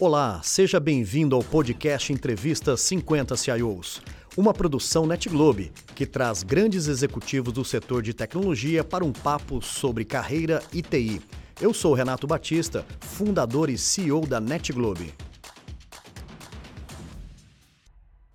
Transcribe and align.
Olá, 0.00 0.40
seja 0.44 0.78
bem-vindo 0.78 1.34
ao 1.34 1.42
podcast 1.42 2.12
Entrevista 2.12 2.76
50 2.76 3.36
CIOs, 3.36 4.00
uma 4.36 4.54
produção 4.54 5.04
NetGlobe 5.04 5.72
que 5.96 6.06
traz 6.06 6.44
grandes 6.44 6.86
executivos 6.86 7.52
do 7.52 7.64
setor 7.64 8.00
de 8.00 8.14
tecnologia 8.14 8.84
para 8.84 9.04
um 9.04 9.12
papo 9.12 9.60
sobre 9.60 10.04
carreira 10.04 10.62
e 10.72 10.82
TI. 10.82 11.20
Eu 11.60 11.74
sou 11.74 11.94
Renato 11.94 12.28
Batista, 12.28 12.86
fundador 13.00 13.68
e 13.68 13.76
CEO 13.76 14.24
da 14.24 14.40
NetGlobe. 14.40 15.12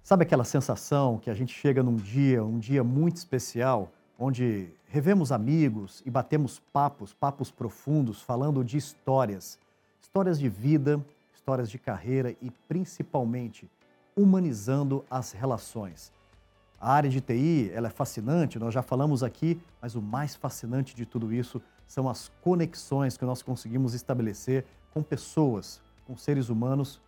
Sabe 0.03 0.23
aquela 0.23 0.43
sensação 0.43 1.17
que 1.17 1.29
a 1.29 1.33
gente 1.33 1.53
chega 1.53 1.81
num 1.81 1.95
dia, 1.95 2.43
um 2.43 2.59
dia 2.59 2.83
muito 2.83 3.15
especial, 3.15 3.89
onde 4.19 4.67
revemos 4.89 5.31
amigos 5.31 6.03
e 6.05 6.11
batemos 6.11 6.61
papos, 6.73 7.13
papos 7.13 7.49
profundos, 7.49 8.21
falando 8.21 8.65
de 8.65 8.75
histórias, 8.75 9.57
histórias 10.01 10.37
de 10.37 10.49
vida, 10.49 11.01
histórias 11.43 11.69
de 11.69 11.77
carreira 11.77 12.33
e, 12.41 12.49
principalmente, 12.69 13.69
humanizando 14.15 15.03
as 15.11 15.33
relações. 15.33 16.09
A 16.79 16.93
área 16.93 17.09
de 17.09 17.19
TI 17.19 17.69
ela 17.73 17.87
é 17.87 17.91
fascinante, 17.91 18.57
nós 18.57 18.73
já 18.73 18.81
falamos 18.81 19.23
aqui, 19.23 19.59
mas 19.81 19.93
o 19.93 20.01
mais 20.01 20.35
fascinante 20.35 20.95
de 20.95 21.05
tudo 21.05 21.33
isso 21.33 21.61
são 21.85 22.07
as 22.07 22.31
conexões 22.41 23.17
que 23.17 23.25
nós 23.25 23.41
conseguimos 23.41 23.93
estabelecer 23.93 24.63
com 24.93 25.03
pessoas, 25.03 25.81
com 26.07 26.15
seres 26.15 26.47
humanos. 26.47 27.01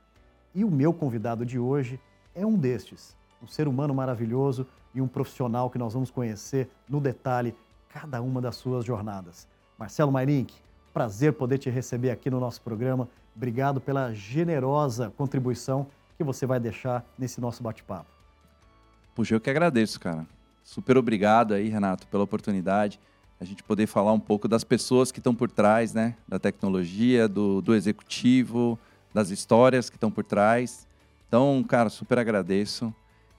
E 0.53 0.65
o 0.65 0.71
meu 0.71 0.93
convidado 0.93 1.45
de 1.45 1.57
hoje 1.57 1.97
é 2.33 2.45
um 2.45 2.57
destes, 2.57 3.15
um 3.41 3.47
ser 3.47 3.69
humano 3.69 3.95
maravilhoso 3.95 4.67
e 4.93 4.99
um 4.99 5.07
profissional 5.07 5.69
que 5.69 5.77
nós 5.77 5.93
vamos 5.93 6.11
conhecer 6.11 6.69
no 6.89 6.99
detalhe 6.99 7.55
cada 7.87 8.21
uma 8.21 8.41
das 8.41 8.57
suas 8.57 8.83
jornadas. 8.83 9.47
Marcelo 9.79 10.11
Mairink, 10.11 10.53
prazer 10.93 11.31
poder 11.31 11.57
te 11.57 11.69
receber 11.69 12.11
aqui 12.11 12.29
no 12.29 12.41
nosso 12.41 12.61
programa. 12.61 13.07
Obrigado 13.35 13.81
pela 13.81 14.13
generosa 14.13 15.11
contribuição 15.17 15.87
que 16.17 16.23
você 16.23 16.45
vai 16.45 16.59
deixar 16.59 17.05
nesse 17.17 17.41
nosso 17.41 17.61
bate-papo. 17.61 18.09
Puxa, 19.13 19.35
eu 19.35 19.41
que 19.41 19.49
agradeço, 19.49 19.99
cara. 19.99 20.25
Super 20.63 20.97
obrigado 20.97 21.53
aí, 21.53 21.69
Renato, 21.69 22.07
pela 22.07 22.23
oportunidade. 22.23 22.99
A 23.39 23.43
gente 23.43 23.61
poder 23.61 23.87
falar 23.87 24.13
um 24.13 24.19
pouco 24.19 24.47
das 24.47 24.63
pessoas 24.63 25.11
que 25.11 25.19
estão 25.19 25.35
por 25.35 25.51
trás, 25.51 25.93
né? 25.93 26.15
Da 26.27 26.39
tecnologia, 26.39 27.27
do, 27.27 27.61
do 27.61 27.75
executivo, 27.75 28.79
das 29.13 29.29
histórias 29.29 29.89
que 29.89 29.97
estão 29.97 30.09
por 30.09 30.23
trás. 30.23 30.87
Então, 31.27 31.63
cara, 31.67 31.89
super 31.89 32.17
agradeço. 32.17 32.93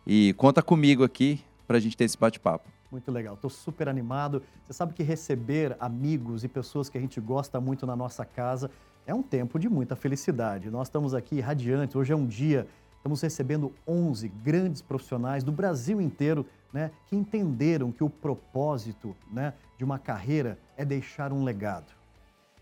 E 0.06 0.34
conta 0.34 0.62
comigo 0.62 1.02
aqui 1.02 1.42
para 1.66 1.78
a 1.78 1.80
gente 1.80 1.96
ter 1.96 2.04
esse 2.04 2.18
bate-papo. 2.18 2.68
Muito 2.90 3.10
legal, 3.10 3.34
estou 3.34 3.50
super 3.50 3.88
animado. 3.88 4.42
Você 4.64 4.72
sabe 4.72 4.94
que 4.94 5.02
receber 5.02 5.76
amigos 5.80 6.44
e 6.44 6.48
pessoas 6.48 6.88
que 6.88 6.96
a 6.96 7.00
gente 7.00 7.20
gosta 7.20 7.60
muito 7.60 7.86
na 7.86 7.96
nossa 7.96 8.24
casa 8.24 8.70
é 9.06 9.14
um 9.14 9.22
tempo 9.22 9.58
de 9.58 9.68
muita 9.68 9.94
felicidade. 9.94 10.68
Nós 10.68 10.88
estamos 10.88 11.14
aqui 11.14 11.40
radiantes, 11.40 11.94
hoje 11.94 12.12
é 12.12 12.16
um 12.16 12.26
dia, 12.26 12.66
estamos 12.96 13.20
recebendo 13.20 13.72
11 13.86 14.28
grandes 14.28 14.82
profissionais 14.82 15.44
do 15.44 15.52
Brasil 15.52 16.00
inteiro 16.00 16.44
né, 16.72 16.90
que 17.06 17.14
entenderam 17.14 17.92
que 17.92 18.02
o 18.02 18.10
propósito 18.10 19.16
né, 19.30 19.54
de 19.78 19.84
uma 19.84 19.98
carreira 19.98 20.58
é 20.76 20.84
deixar 20.84 21.32
um 21.32 21.44
legado. 21.44 21.94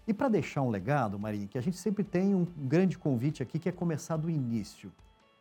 E 0.06 0.12
para 0.12 0.28
deixar 0.28 0.60
um 0.60 0.68
legado, 0.68 1.18
Marinho, 1.18 1.48
que 1.48 1.56
a 1.56 1.62
gente 1.62 1.78
sempre 1.78 2.04
tem 2.04 2.34
um 2.34 2.44
grande 2.44 2.98
convite 2.98 3.42
aqui 3.42 3.58
que 3.58 3.70
é 3.70 3.72
começar 3.72 4.18
do 4.18 4.28
início. 4.28 4.92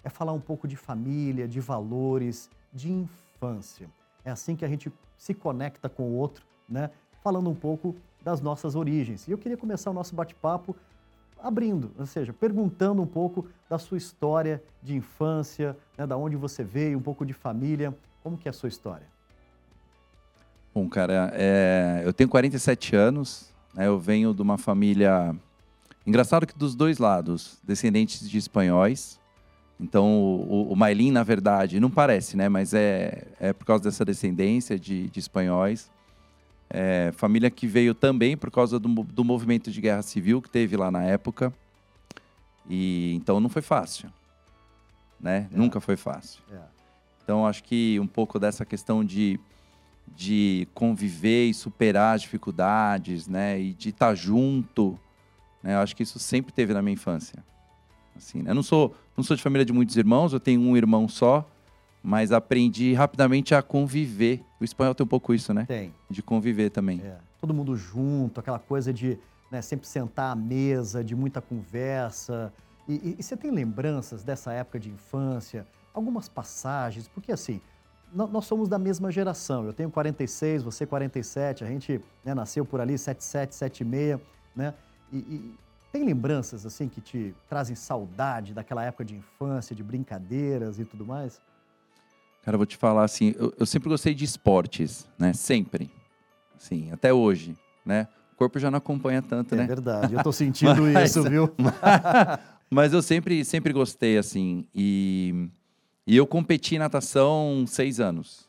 É 0.02 0.10
falar 0.10 0.32
um 0.32 0.40
pouco 0.40 0.70
de 0.70 0.78
família, 0.78 1.50
de 1.50 1.60
valores, 1.60 2.50
de 2.72 2.90
infância. 2.90 3.90
É 4.24 4.32
assim 4.32 4.56
que 4.56 4.64
a 4.64 4.70
gente 4.70 4.92
se 5.18 5.34
conecta 5.34 5.90
com 5.90 6.04
o 6.04 6.14
outro, 6.14 6.46
né? 6.68 6.90
Falando 7.22 7.50
um 7.50 7.56
pouco 7.56 7.94
das 8.24 8.40
nossas 8.40 8.74
origens. 8.74 9.28
E 9.28 9.32
eu 9.32 9.38
queria 9.38 9.58
começar 9.58 9.92
o 9.92 9.94
nosso 9.94 10.16
bate-papo 10.16 10.74
abrindo, 11.44 11.92
ou 12.00 12.06
seja, 12.06 12.32
perguntando 12.32 13.02
um 13.02 13.06
pouco 13.06 13.48
da 13.70 13.78
sua 13.78 13.98
história 13.98 14.64
de 14.82 14.96
infância, 14.96 15.78
né, 15.98 16.08
da 16.08 16.16
onde 16.16 16.38
você 16.38 16.64
veio, 16.64 16.98
um 16.98 17.02
pouco 17.02 17.26
de 17.26 17.34
família. 17.34 17.94
Como 18.24 18.38
que 18.38 18.48
é 18.48 18.52
a 18.52 18.54
sua 18.54 18.70
história? 18.70 19.06
Bom, 20.74 20.88
cara, 20.88 21.32
é, 21.36 22.02
eu 22.06 22.14
tenho 22.14 22.30
47 22.30 22.96
anos, 22.96 23.54
né, 23.74 23.86
eu 23.88 24.00
venho 24.00 24.34
de 24.34 24.42
uma 24.42 24.58
família... 24.58 25.36
Engraçado 26.08 26.46
que 26.48 26.58
dos 26.58 26.76
dois 26.76 26.98
lados, 26.98 27.60
descendentes 27.64 28.30
de 28.30 28.38
espanhóis. 28.38 29.20
Então, 29.80 30.22
o, 30.22 30.72
o 30.72 30.76
Mailin, 30.76 31.12
na 31.12 31.24
verdade, 31.24 31.80
não 31.80 31.90
parece, 31.90 32.36
né? 32.36 32.50
Mas 32.50 32.74
é, 32.74 33.26
é 33.40 33.54
por 33.54 33.66
causa 33.66 33.86
dessa 33.86 34.04
descendência 34.04 34.78
de, 34.78 35.10
de 35.10 35.20
espanhóis. 35.20 35.90
É, 36.76 37.12
família 37.16 37.52
que 37.52 37.68
veio 37.68 37.94
também 37.94 38.36
por 38.36 38.50
causa 38.50 38.80
do, 38.80 38.90
do 38.90 39.24
movimento 39.24 39.70
de 39.70 39.80
guerra 39.80 40.02
civil 40.02 40.42
que 40.42 40.50
teve 40.50 40.76
lá 40.76 40.90
na 40.90 41.04
época. 41.04 41.54
E 42.68 43.14
então 43.14 43.40
não 43.40 43.48
foi 43.48 43.62
fácil, 43.62 44.10
né? 45.20 45.48
É. 45.54 45.56
Nunca 45.56 45.80
foi 45.80 45.96
fácil. 45.96 46.42
É. 46.52 46.58
Então 47.24 47.46
acho 47.46 47.64
que 47.64 48.00
um 48.00 48.08
pouco 48.08 48.40
dessa 48.40 48.66
questão 48.66 49.06
de, 49.06 49.40
de 50.16 50.68
conviver 50.74 51.46
e 51.46 51.54
superar 51.54 52.16
as 52.16 52.24
dificuldades, 52.24 53.28
né? 53.28 53.60
E 53.62 53.74
de 53.74 53.90
estar 53.90 54.16
junto, 54.16 55.00
né? 55.62 55.76
Eu 55.76 55.80
acho 55.80 55.96
que 55.96 56.02
isso 56.02 56.18
sempre 56.18 56.52
teve 56.52 56.74
na 56.74 56.82
minha 56.82 56.96
infância. 56.96 57.44
Assim, 58.16 58.42
né? 58.42 58.50
Eu 58.50 58.56
não 58.56 58.64
sou, 58.64 58.96
não 59.16 59.24
sou 59.24 59.38
de 59.38 59.44
família 59.44 59.64
de 59.64 59.72
muitos 59.72 59.96
irmãos, 59.96 60.34
eu 60.34 60.40
tenho 60.40 60.60
um 60.60 60.76
irmão 60.76 61.08
só 61.08 61.48
mas 62.04 62.34
aprendi 62.34 62.94
rapidamente 62.94 63.56
a 63.56 63.62
conviver. 63.62 64.44
O 64.60 64.64
espanhol 64.66 64.94
tem 64.94 65.06
um 65.06 65.08
pouco 65.08 65.34
isso, 65.34 65.54
né? 65.54 65.66
Tem. 65.66 65.94
De 66.10 66.22
conviver 66.22 66.70
também. 66.70 67.00
É. 67.02 67.18
Todo 67.40 67.54
mundo 67.54 67.78
junto, 67.78 68.42
aquela 68.42 68.60
coisa 68.60 68.92
de 68.92 69.18
né, 69.50 69.62
sempre 69.62 69.88
sentar 69.88 70.32
à 70.32 70.36
mesa, 70.36 71.02
de 71.02 71.16
muita 71.16 71.40
conversa. 71.40 72.52
E, 72.88 72.96
e, 72.96 73.16
e, 73.20 73.24
você 73.24 73.38
tem 73.38 73.52
lembranças 73.52 74.22
dessa 74.24 74.52
época 74.52 74.80
de 74.80 74.90
infância? 74.90 75.66
Algumas 75.94 76.28
passagens? 76.28 77.08
Porque 77.08 77.32
assim, 77.32 77.62
nós 78.14 78.46
somos 78.46 78.68
da 78.68 78.78
mesma 78.78 79.10
geração. 79.10 79.66
Eu 79.66 79.72
tenho 79.72 79.90
46, 79.90 80.64
você 80.64 80.86
47, 80.86 81.64
a 81.64 81.68
gente 81.68 82.02
né, 82.26 82.34
nasceu 82.34 82.66
por 82.66 82.82
ali, 82.82 82.98
77, 82.98 83.56
76, 83.56 84.20
né? 84.54 84.74
E, 85.12 85.18
e 85.18 85.56
tem 85.92 86.04
lembranças 86.04 86.66
assim 86.66 86.90
que 86.90 87.00
te 87.00 87.34
trazem 87.48 87.76
saudade 87.76 88.54
daquela 88.54 88.84
época 88.84 89.06
de 89.06 89.16
infância, 89.16 89.76
de 89.76 89.84
brincadeiras 89.84 90.80
e 90.80 90.86
tudo 90.86 91.06
mais? 91.06 91.40
Cara, 92.44 92.56
eu 92.56 92.60
vou 92.60 92.66
te 92.66 92.76
falar 92.76 93.06
assim, 93.06 93.34
eu, 93.38 93.54
eu, 93.58 93.66
sempre 93.66 93.88
gostei 93.88 94.14
de 94.14 94.26
esportes, 94.26 95.08
né? 95.18 95.32
Sempre. 95.32 95.90
Assim, 96.58 96.92
até 96.92 97.14
hoje, 97.14 97.56
né? 97.86 98.06
O 98.34 98.36
corpo 98.36 98.60
já 98.60 98.70
não 98.70 98.80
acompanha 98.80 99.22
tanto, 99.22 99.56
é 99.56 99.60
né? 99.60 99.64
É 99.64 99.68
verdade, 99.68 100.14
eu 100.14 100.22
tô 100.22 100.32
sentindo 100.34 100.82
mas, 100.94 101.12
isso, 101.12 101.24
viu? 101.24 101.50
mas 102.70 102.92
eu 102.92 103.02
sempre, 103.02 103.46
sempre 103.46 103.72
gostei, 103.72 104.18
assim. 104.18 104.68
E, 104.76 105.48
e 106.06 106.18
eu 106.18 106.28
competi 106.28 106.76
em 106.76 106.80
natação 106.80 107.64
seis 107.66 108.02
anos. 108.02 108.46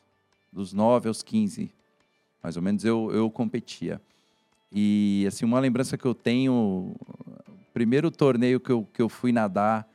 Dos 0.51 0.73
nove 0.73 1.07
aos 1.07 1.23
quinze, 1.23 1.71
mais 2.43 2.57
ou 2.57 2.61
menos, 2.61 2.83
eu, 2.83 3.09
eu 3.13 3.31
competia. 3.31 4.01
E, 4.71 5.23
assim, 5.25 5.45
uma 5.45 5.59
lembrança 5.59 5.97
que 5.97 6.05
eu 6.05 6.13
tenho... 6.13 6.53
O 6.53 7.73
primeiro 7.73 8.11
torneio 8.11 8.59
que 8.59 8.71
eu, 8.71 8.87
que 8.93 9.01
eu 9.01 9.07
fui 9.07 9.31
nadar 9.31 9.87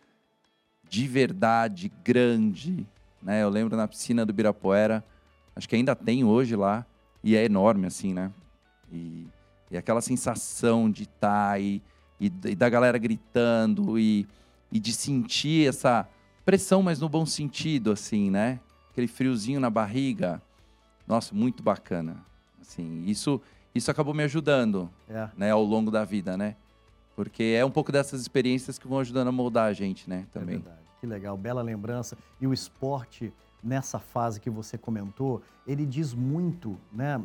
de 0.89 1.07
verdade, 1.07 1.91
grande 2.03 2.87
né? 3.23 3.43
Eu 3.43 3.49
lembro 3.49 3.77
na 3.77 3.87
piscina 3.87 4.25
do 4.25 4.33
Birapuera, 4.33 5.05
acho 5.55 5.69
que 5.69 5.77
ainda 5.77 5.95
tem 5.95 6.25
hoje 6.25 6.57
lá, 6.57 6.87
e 7.23 7.37
é 7.37 7.45
enorme, 7.45 7.87
assim, 7.87 8.15
né? 8.15 8.33
E, 8.91 9.27
e 9.71 9.77
aquela 9.77 10.01
sensação 10.01 10.91
de 10.91 11.05
estar 11.05 11.53
tá 11.53 11.59
e, 11.59 11.83
e, 12.19 12.27
e, 12.27 12.55
da 12.55 12.69
galera 12.69 12.99
gritando 12.99 13.99
e, 13.99 14.27
e 14.73 14.81
de 14.81 14.93
sentir 14.93 15.69
essa 15.69 16.09
pressão, 16.45 16.83
mas 16.83 17.01
no 17.01 17.09
bom 17.09 17.27
sentido, 17.27 17.93
assim, 17.93 18.31
né? 18.31 18.59
Aquele 18.91 19.07
friozinho 19.07 19.61
na 19.61 19.71
barriga. 19.71 20.43
Nossa, 21.07 21.35
muito 21.35 21.63
bacana. 21.63 22.25
Assim, 22.61 23.05
isso, 23.07 23.41
isso 23.75 23.91
acabou 23.91 24.15
me 24.15 24.23
ajudando, 24.23 24.91
é. 25.09 25.29
né? 25.37 25.51
Ao 25.51 25.63
longo 25.63 25.91
da 25.91 26.05
vida, 26.05 26.37
né? 26.37 26.57
Porque 27.15 27.43
é 27.43 27.65
um 27.65 27.71
pouco 27.71 27.93
dessas 27.93 28.21
experiências 28.21 28.79
que 28.79 28.89
vão 28.89 28.99
ajudando 28.99 29.29
a 29.29 29.33
moldar 29.33 29.67
a 29.67 29.73
gente, 29.73 30.09
né? 30.09 30.27
É 30.29 30.33
também. 30.33 30.57
É 30.57 30.59
verdade. 30.59 30.90
Que 31.01 31.07
legal, 31.07 31.37
bela 31.37 31.63
lembrança. 31.63 32.17
E 32.41 32.47
o 32.47 32.53
esporte, 32.53 33.33
nessa 33.63 33.99
fase 33.99 34.39
que 34.39 34.51
você 34.51 34.77
comentou, 34.77 35.43
ele 35.67 35.87
diz 35.87 36.13
muito 36.13 36.77
né, 36.93 37.21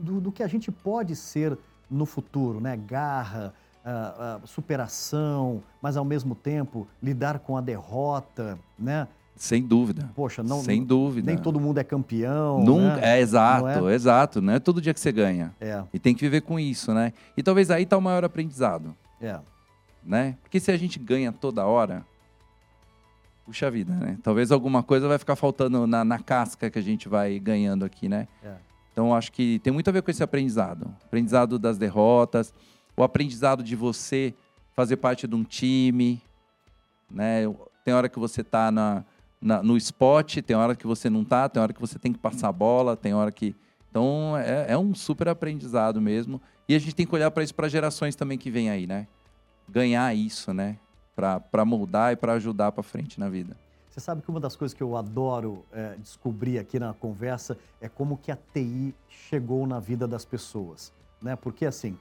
do, 0.00 0.20
do 0.20 0.32
que 0.32 0.42
a 0.42 0.46
gente 0.46 0.72
pode 0.72 1.14
ser 1.14 1.58
no 1.90 2.06
futuro, 2.06 2.60
né? 2.60 2.76
Garra, 2.76 3.54
uh, 3.84 4.42
uh, 4.42 4.46
superação, 4.46 5.62
mas 5.80 5.96
ao 5.96 6.04
mesmo 6.04 6.34
tempo 6.34 6.88
lidar 7.02 7.38
com 7.38 7.56
a 7.56 7.60
derrota, 7.60 8.58
né? 8.78 9.06
Sem 9.36 9.62
dúvida. 9.62 10.10
Poxa, 10.14 10.42
não. 10.42 10.62
Sem 10.62 10.82
dúvida. 10.82 11.30
Nem 11.30 11.36
todo 11.36 11.60
mundo 11.60 11.78
é 11.78 11.84
campeão. 11.84 12.64
Nunca, 12.64 12.96
né? 12.96 13.18
É 13.18 13.20
exato, 13.20 13.88
é? 13.88 13.94
exato. 13.94 14.40
Não 14.40 14.54
é 14.54 14.58
todo 14.58 14.80
dia 14.80 14.94
que 14.94 15.00
você 15.00 15.12
ganha. 15.12 15.54
É. 15.60 15.84
E 15.92 15.98
tem 15.98 16.14
que 16.14 16.22
viver 16.22 16.40
com 16.40 16.58
isso, 16.58 16.94
né? 16.94 17.12
E 17.36 17.42
talvez 17.42 17.70
aí 17.70 17.82
está 17.82 17.98
o 17.98 18.00
maior 18.00 18.24
aprendizado. 18.24 18.96
É. 19.20 19.38
Né? 20.02 20.36
Porque 20.42 20.58
se 20.58 20.70
a 20.70 20.76
gente 20.78 20.98
ganha 20.98 21.32
toda 21.32 21.66
hora, 21.66 22.02
puxa 23.46 23.70
vida, 23.70 23.94
né? 23.94 24.18
Talvez 24.22 24.50
alguma 24.50 24.82
coisa 24.82 25.06
vai 25.06 25.18
ficar 25.18 25.36
faltando 25.36 25.86
na, 25.86 26.04
na 26.04 26.18
casca 26.18 26.68
que 26.68 26.78
a 26.78 26.82
gente 26.82 27.08
vai 27.08 27.38
ganhando 27.38 27.84
aqui, 27.84 28.08
né? 28.08 28.26
É. 28.42 28.54
Então, 28.92 29.14
acho 29.14 29.30
que 29.30 29.60
tem 29.60 29.72
muito 29.72 29.88
a 29.88 29.92
ver 29.92 30.02
com 30.02 30.10
esse 30.10 30.22
aprendizado. 30.22 30.92
Aprendizado 31.04 31.58
das 31.58 31.78
derrotas, 31.78 32.52
o 32.96 33.04
aprendizado 33.04 33.62
de 33.62 33.76
você 33.76 34.34
fazer 34.74 34.96
parte 34.96 35.28
de 35.28 35.34
um 35.34 35.44
time, 35.44 36.20
né? 37.08 37.42
Tem 37.84 37.94
hora 37.94 38.08
que 38.08 38.18
você 38.18 38.42
tá 38.42 38.72
na, 38.72 39.04
na, 39.40 39.62
no 39.62 39.76
spot, 39.76 40.38
tem 40.38 40.56
hora 40.56 40.74
que 40.74 40.86
você 40.86 41.08
não 41.08 41.24
tá, 41.24 41.48
tem 41.48 41.62
hora 41.62 41.72
que 41.72 41.80
você 41.80 41.98
tem 41.98 42.12
que 42.12 42.18
passar 42.18 42.48
a 42.48 42.52
bola, 42.52 42.96
tem 42.96 43.14
hora 43.14 43.30
que. 43.30 43.54
Então 43.90 44.36
é, 44.36 44.72
é 44.72 44.78
um 44.78 44.94
super 44.94 45.28
aprendizado 45.28 46.00
mesmo. 46.00 46.40
E 46.68 46.74
a 46.74 46.78
gente 46.78 46.94
tem 46.94 47.06
que 47.06 47.14
olhar 47.14 47.30
para 47.30 47.44
isso 47.44 47.54
para 47.54 47.68
gerações 47.68 48.16
também 48.16 48.36
que 48.36 48.50
vem 48.50 48.70
aí, 48.70 48.86
né? 48.86 49.06
Ganhar 49.68 50.12
isso, 50.16 50.52
né? 50.52 50.78
Para 51.16 51.64
moldar 51.64 52.12
e 52.12 52.16
para 52.16 52.34
ajudar 52.34 52.70
para 52.72 52.82
frente 52.82 53.18
na 53.18 53.28
vida. 53.28 53.56
Você 53.88 54.00
sabe 54.00 54.20
que 54.20 54.28
uma 54.28 54.38
das 54.38 54.54
coisas 54.54 54.74
que 54.74 54.82
eu 54.82 54.94
adoro 54.94 55.64
é, 55.72 55.96
descobrir 55.96 56.58
aqui 56.58 56.78
na 56.78 56.92
conversa 56.92 57.56
é 57.80 57.88
como 57.88 58.18
que 58.18 58.30
a 58.30 58.36
TI 58.36 58.94
chegou 59.08 59.66
na 59.66 59.80
vida 59.80 60.06
das 60.06 60.22
pessoas, 60.22 60.92
né? 61.22 61.34
Porque 61.34 61.64
assim, 61.64 61.96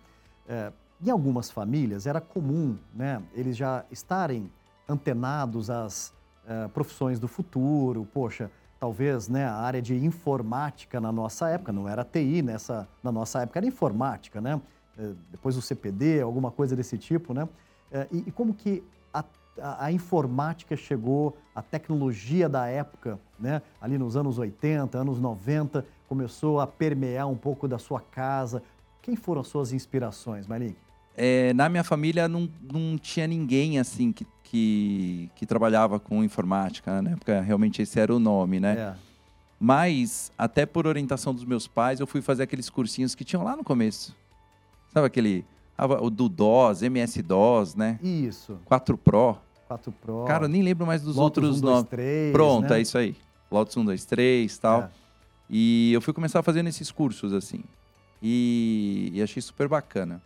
é, 0.46 0.74
em 1.02 1.10
algumas 1.10 1.50
famílias 1.50 2.06
era 2.06 2.20
comum, 2.20 2.78
né? 2.94 3.24
Eles 3.34 3.56
já 3.56 3.86
estarem 3.90 4.52
antenados 4.90 5.70
às 5.70 6.14
é, 6.46 6.68
profissões 6.68 7.18
do 7.18 7.30
futuro, 7.30 8.06
poxa, 8.14 8.52
talvez 8.78 9.30
né, 9.30 9.46
a 9.46 9.56
área 9.56 9.82
de 9.82 9.96
informática 9.96 11.00
na 11.00 11.12
nossa 11.12 11.50
época, 11.50 11.72
não 11.72 11.88
era 11.88 12.04
TI 12.04 12.42
nessa, 12.42 12.88
na 13.02 13.12
nossa 13.12 13.42
época, 13.42 13.60
era 13.60 13.66
informática, 13.66 14.42
né? 14.42 14.62
É, 14.98 15.14
depois 15.32 15.56
o 15.56 15.62
CPD, 15.62 16.22
alguma 16.22 16.52
coisa 16.52 16.76
desse 16.76 16.98
tipo, 16.98 17.34
né? 17.34 17.48
É, 17.92 18.08
e, 18.12 18.18
e 18.28 18.32
como 18.32 18.54
que 18.54 18.84
a, 19.62 19.92
informática 19.92 20.75
chegou, 20.75 21.38
a 21.54 21.62
tecnologia 21.62 22.50
da 22.50 22.68
época, 22.68 23.19
né? 23.40 23.62
Ali 23.81 23.98
nos 23.98 24.16
anos 24.16 24.38
80, 24.38 24.98
anos 24.98 25.19
90, 25.19 25.86
começou 26.07 26.60
a 26.60 26.68
permear 26.68 27.28
um 27.28 27.36
pouco 27.36 27.68
da 27.68 27.78
sua 27.78 28.00
casa. 28.00 28.62
Quem 29.02 29.16
foram 29.16 29.42
as 29.42 29.48
suas 29.48 29.72
inspirações, 29.74 30.48
Malik? 30.48 30.75
É, 31.18 31.54
na 31.54 31.69
minha 31.69 31.84
família 31.84 32.28
não, 32.28 32.50
não 32.72 32.98
tinha 32.98 33.25
ninguém 33.25 33.80
assim 33.80 34.12
que 34.12 34.25
que, 34.46 35.30
que 35.36 35.46
trabalhava 35.46 36.00
com 36.00 36.24
informática, 36.24 37.02
né? 37.02 37.16
Porque 37.18 37.31
realmente 37.42 37.81
esse 37.81 38.00
era 38.00 38.16
o 38.16 38.19
nome, 38.19 38.60
né? 38.60 38.74
É. 38.78 38.96
Mas, 39.60 40.31
até 40.38 40.66
por 40.66 40.86
orientação 40.88 41.34
dos 41.34 41.44
meus 41.44 41.68
pais, 41.68 42.00
eu 42.00 42.07
fui 42.07 42.22
fazer 42.22 42.44
aqueles 42.44 42.69
cursinhos 42.69 43.16
que 43.16 43.24
tinham 43.24 43.44
lá 43.44 43.56
no 43.56 43.63
começo. 43.63 44.16
Sabe 44.94 45.07
aquele. 45.07 45.44
O 46.00 46.10
do 46.10 46.30
DOS, 46.30 46.84
MS-DOS, 46.84 47.75
né? 47.75 48.00
Isso. 48.02 48.57
4 48.63 48.98
Pro. 48.98 49.38
4 49.68 49.92
Pro. 49.92 50.26
Cara, 50.26 50.46
eu 50.46 50.50
nem 50.50 50.62
lembro 50.62 50.86
mais 50.86 51.02
dos 51.02 51.16
Lotus 51.16 51.44
outros 51.44 51.62
1, 51.62 51.66
2, 51.66 51.84
3, 51.86 52.32
Pronto, 52.32 52.70
né? 52.70 52.78
é 52.78 52.82
isso 52.82 52.98
aí. 52.98 53.16
Lotus 53.52 53.76
1, 53.76 53.86
2, 53.86 54.06
3 54.06 54.56
e 54.56 54.60
tal. 54.60 54.82
É. 54.82 54.90
E 55.50 55.94
eu 55.94 56.02
fui 56.02 56.14
começar 56.14 56.42
fazendo 56.44 56.68
esses 56.68 56.92
cursos, 56.92 57.34
assim. 57.34 57.64
E, 58.22 59.12
e 59.14 59.22
achei 59.22 59.42
super 59.42 59.68
bacana. 59.68 60.22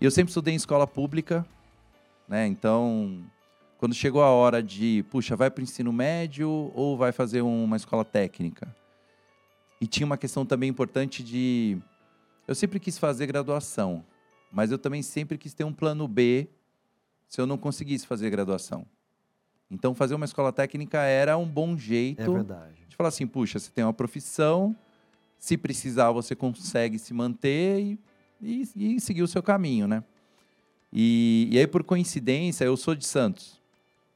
Eu 0.00 0.10
sempre 0.10 0.30
estudei 0.30 0.54
em 0.54 0.56
escola 0.56 0.86
pública, 0.86 1.46
né? 2.28 2.46
Então, 2.46 3.22
quando 3.78 3.94
chegou 3.94 4.22
a 4.22 4.30
hora 4.30 4.62
de, 4.62 5.04
puxa, 5.10 5.36
vai 5.36 5.50
para 5.50 5.60
o 5.60 5.64
ensino 5.64 5.92
médio 5.92 6.70
ou 6.74 6.96
vai 6.96 7.12
fazer 7.12 7.42
uma 7.42 7.76
escola 7.76 8.04
técnica? 8.04 8.74
E 9.80 9.86
tinha 9.86 10.06
uma 10.06 10.16
questão 10.16 10.44
também 10.44 10.68
importante 10.68 11.22
de. 11.22 11.78
Eu 12.48 12.54
sempre 12.54 12.80
quis 12.80 12.98
fazer 12.98 13.26
graduação, 13.26 14.04
mas 14.50 14.70
eu 14.70 14.78
também 14.78 15.02
sempre 15.02 15.36
quis 15.36 15.52
ter 15.52 15.64
um 15.64 15.72
plano 15.72 16.06
B 16.06 16.48
se 17.28 17.40
eu 17.40 17.46
não 17.46 17.58
conseguisse 17.58 18.06
fazer 18.06 18.30
graduação. 18.30 18.86
Então, 19.70 19.94
fazer 19.94 20.14
uma 20.14 20.24
escola 20.24 20.52
técnica 20.52 21.02
era 21.02 21.36
um 21.36 21.46
bom 21.46 21.76
jeito 21.76 22.22
é 22.22 22.86
de 22.88 22.96
falar 22.96 23.08
assim: 23.08 23.26
puxa, 23.26 23.58
você 23.58 23.70
tem 23.70 23.84
uma 23.84 23.92
profissão, 23.92 24.76
se 25.38 25.56
precisar, 25.56 26.12
você 26.12 26.34
consegue 26.34 26.98
se 26.98 27.12
manter 27.12 27.80
e, 27.80 28.00
e, 28.40 28.96
e 28.96 29.00
seguir 29.00 29.22
o 29.22 29.28
seu 29.28 29.42
caminho, 29.42 29.88
né? 29.88 30.02
E, 30.92 31.48
e 31.50 31.58
aí, 31.58 31.66
por 31.66 31.82
coincidência, 31.82 32.64
eu 32.64 32.76
sou 32.76 32.94
de 32.94 33.04
Santos. 33.04 33.60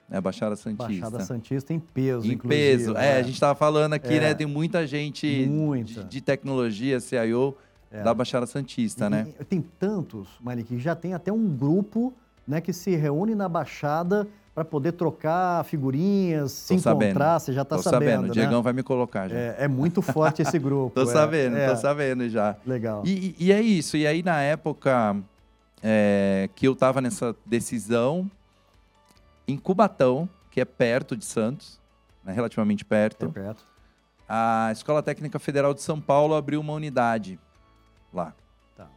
Né, 0.08 0.20
Baixada 0.20 0.56
Santista. 0.56 0.86
Baixada 0.88 1.20
Santista 1.24 1.72
em 1.72 1.78
peso, 1.78 2.26
em 2.26 2.32
inclusive. 2.32 2.48
peso. 2.48 2.96
É, 2.96 3.18
a 3.18 3.22
gente 3.22 3.34
estava 3.34 3.54
falando 3.54 3.92
aqui, 3.92 4.14
é. 4.14 4.20
né? 4.20 4.34
Tem 4.34 4.46
muita 4.46 4.84
gente 4.86 5.46
muita. 5.46 6.02
De, 6.02 6.08
de, 6.08 6.20
tecnologia, 6.20 6.98
CIO, 6.98 7.56
é. 7.92 8.02
da 8.02 8.12
Baixada 8.12 8.44
Santista, 8.46 9.08
né? 9.08 9.24
Tem 9.48 9.60
tantos, 9.60 10.28
Malik, 10.40 10.68
que 10.68 10.78
já 10.80 10.96
tem 10.96 11.14
até 11.14 11.32
um 11.32 11.56
grupo 11.56 12.12
né, 12.50 12.61
que 12.61 12.73
se 12.73 12.97
reúne 12.97 13.37
na 13.37 13.49
Baixada 13.49 14.26
para 14.52 14.64
poder 14.64 14.93
trocar 14.93 15.64
figurinhas, 15.64 16.50
se 16.50 16.75
encontrar, 16.75 17.38
você 17.38 17.52
já 17.52 17.62
está 17.62 17.79
sabendo. 17.79 18.00
sabendo. 18.00 18.23
Né? 18.23 18.29
O 18.29 18.32
Diegão 18.32 18.62
vai 18.62 18.73
me 18.73 18.82
colocar 18.82 19.29
já. 19.29 19.37
É, 19.37 19.56
é 19.61 19.69
muito 19.69 20.02
forte 20.02 20.43
esse 20.43 20.58
grupo. 20.58 20.93
tô 20.93 21.08
é, 21.08 21.12
sabendo, 21.12 21.56
é. 21.56 21.69
tô 21.69 21.76
sabendo 21.76 22.29
já. 22.29 22.56
Legal. 22.67 23.05
E, 23.06 23.37
e, 23.38 23.52
é 23.52 23.61
isso. 23.61 23.97
E 23.97 24.05
aí, 24.05 24.20
na 24.25 24.43
época, 24.43 25.17
é, 25.81 26.50
que 26.56 26.67
eu 26.67 26.73
estava 26.73 27.00
nessa 27.00 27.35
decisão 27.47 28.29
em 29.46 29.56
Cubatão, 29.56 30.29
que 30.50 30.61
é 30.61 30.64
perto 30.64 31.17
de 31.17 31.25
Santos, 31.25 31.81
né, 32.25 32.32
relativamente 32.32 32.85
perto. 32.85 33.26
É 33.26 33.29
perto. 33.29 33.64
A 34.29 34.70
Escola 34.73 35.03
Técnica 35.05 35.38
Federal 35.38 35.73
de 35.73 35.82
São 35.82 36.00
Paulo 36.00 36.35
abriu 36.35 36.61
uma 36.61 36.73
unidade 36.73 37.38
lá. 38.12 38.35
Tá. 38.76 38.88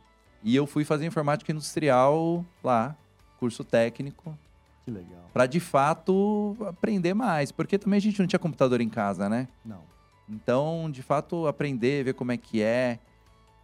E 0.44 0.56
eu 0.56 0.66
fui 0.66 0.84
fazer 0.84 1.06
informática 1.06 1.52
industrial 1.52 2.44
lá, 2.64 2.96
curso 3.40 3.64
técnico. 3.64 4.38
Que 4.86 4.92
legal. 4.92 5.30
Para 5.34 5.46
de 5.46 5.60
fato 5.60 6.58
aprender 6.68 7.14
mais, 7.14 7.52
porque 7.52 7.78
também 7.78 7.98
a 7.98 8.02
gente 8.02 8.20
não 8.20 8.28
tinha 8.28 8.40
computador 8.40 8.82
em 8.82 8.90
casa, 8.90 9.30
né? 9.30 9.48
Não. 9.64 9.82
Então, 10.30 10.90
de 10.92 11.02
fato, 11.02 11.48
aprender, 11.48 12.04
ver 12.04 12.14
como 12.14 12.32
é 12.32 12.38
que 12.38 12.62
é. 12.62 13.00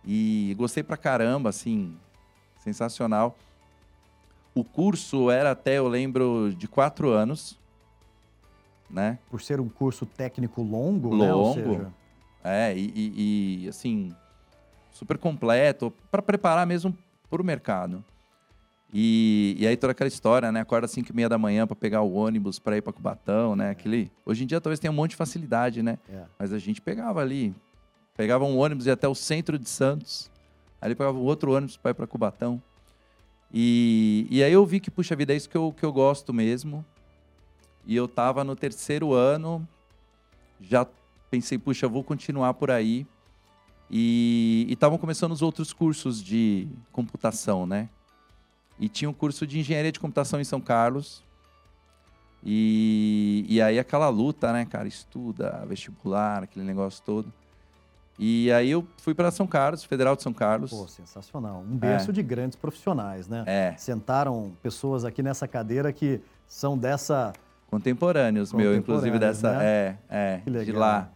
E 0.06 0.56
gostei 0.58 0.84
pra 0.84 0.98
caramba, 0.98 1.50
assim, 1.50 1.98
sensacional. 2.58 3.38
O 4.56 4.64
curso 4.64 5.30
era 5.30 5.52
até, 5.52 5.78
eu 5.78 5.88
lembro, 5.88 6.54
de 6.58 6.68
quatro 6.68 7.10
anos, 7.12 7.60
né? 8.90 9.20
Por 9.30 9.42
ser 9.42 9.60
um 9.60 9.70
curso 9.70 10.06
técnico 10.06 10.62
longo, 10.62 11.14
longo, 11.14 11.60
né? 11.60 11.78
Seja... 11.78 11.94
É, 12.44 12.76
e, 12.76 12.92
e, 12.96 13.66
e, 13.66 13.70
assim, 13.70 14.16
super 14.92 15.18
completo, 15.18 15.94
para 16.10 16.22
preparar 16.22 16.66
mesmo 16.66 16.98
para 17.30 17.42
o 17.42 17.46
mercado. 17.46 18.04
E, 18.92 19.56
e, 19.60 19.68
aí 19.68 19.78
toda 19.78 19.92
aquela 19.92 20.08
história, 20.08 20.52
né? 20.52 20.62
Acorda 20.62 20.86
às 20.86 20.92
5 20.92 21.12
e 21.12 21.16
meia 21.16 21.30
da 21.30 21.38
manhã 21.38 21.68
para 21.68 21.76
pegar 21.76 22.02
o 22.02 22.12
ônibus 22.12 22.58
para 22.58 22.76
ir 22.78 22.82
para 22.82 22.92
Cubatão, 22.92 23.56
né? 23.56 23.68
É. 23.68 23.72
Aquele... 23.72 24.12
Hoje 24.26 24.44
em 24.44 24.48
dia 24.48 24.60
talvez 24.60 24.80
tenha 24.80 24.92
um 24.92 24.96
monte 24.96 25.12
de 25.12 25.16
facilidade, 25.16 25.84
né? 25.84 26.00
É. 26.10 26.24
Mas 26.40 26.52
a 26.52 26.58
gente 26.58 26.82
pegava 26.82 27.22
ali, 27.22 27.54
pegava 28.18 28.46
um 28.46 28.58
ônibus 28.58 28.88
e 28.88 28.92
até 28.92 29.08
o 29.08 29.14
centro 29.14 29.60
de 29.60 29.70
Santos, 29.70 30.32
aí 30.82 30.96
pegava 30.96 31.18
um 31.18 31.22
outro 31.22 31.52
ônibus 31.52 31.78
para 31.78 31.92
ir 31.92 31.94
para 31.94 32.08
Cubatão. 32.08 32.62
E, 33.54 34.28
e 34.30 34.44
aí 34.44 34.54
eu 34.54 34.66
vi 34.66 34.80
que, 34.80 34.90
puxa 34.90 35.16
vida, 35.16 35.34
é 35.34 35.36
isso 35.36 35.50
que 35.50 35.58
eu, 35.58 35.72
que 35.72 35.86
eu 35.86 35.94
gosto 35.94 36.34
mesmo. 36.34 36.84
E 37.86 37.96
eu 37.96 38.06
estava 38.06 38.44
no 38.44 38.56
terceiro 38.56 39.14
ano, 39.14 39.68
já 40.60 40.86
pensei, 41.30 41.58
puxa, 41.58 41.88
vou 41.88 42.04
continuar 42.04 42.54
por 42.56 42.72
aí. 42.72 43.06
E 43.90 44.68
estavam 44.70 44.98
começando 44.98 45.32
os 45.32 45.42
outros 45.42 45.74
cursos 45.74 46.24
de 46.24 46.68
computação, 46.92 47.66
né? 47.66 47.90
E 48.80 48.88
tinha 48.88 49.10
um 49.10 49.14
curso 49.14 49.46
de 49.46 49.60
engenharia 49.60 49.92
de 49.92 50.00
computação 50.00 50.40
em 50.40 50.44
São 50.44 50.62
Carlos. 50.62 51.22
E, 52.44 53.46
e 53.50 53.62
aí 53.62 53.78
aquela 53.78 54.08
luta, 54.08 54.54
né, 54.54 54.66
cara? 54.66 54.88
Estuda, 54.88 55.66
vestibular, 55.68 56.44
aquele 56.44 56.66
negócio 56.66 57.04
todo. 57.06 57.32
E 58.18 58.52
aí 58.52 58.70
eu 58.72 58.86
fui 58.98 59.14
para 59.14 59.32
São 59.32 59.48
Carlos, 59.48 59.84
Federal 59.84 60.16
de 60.16 60.24
São 60.24 60.34
Carlos. 60.34 60.72
Pô, 60.72 60.88
sensacional. 60.88 61.62
Um 61.62 61.78
berço 61.78 62.12
é. 62.12 62.14
de 62.14 62.22
grandes 62.22 62.58
profissionais, 62.58 63.28
né? 63.28 63.44
É. 63.46 63.76
Sentaram 63.78 64.52
pessoas 64.62 65.06
aqui 65.06 65.24
nessa 65.24 65.48
cadeira 65.48 65.92
que 65.94 66.22
são 66.48 66.78
dessa... 66.78 67.32
Contemporâneos, 67.68 68.52
meu, 68.52 68.76
inclusive 68.76 69.20
dessa... 69.20 69.58
Né? 69.58 69.66
É, 69.66 69.96
é, 70.10 70.42
que 70.44 70.50
legal. 70.50 70.66
de 70.66 70.72
lá. 70.74 71.10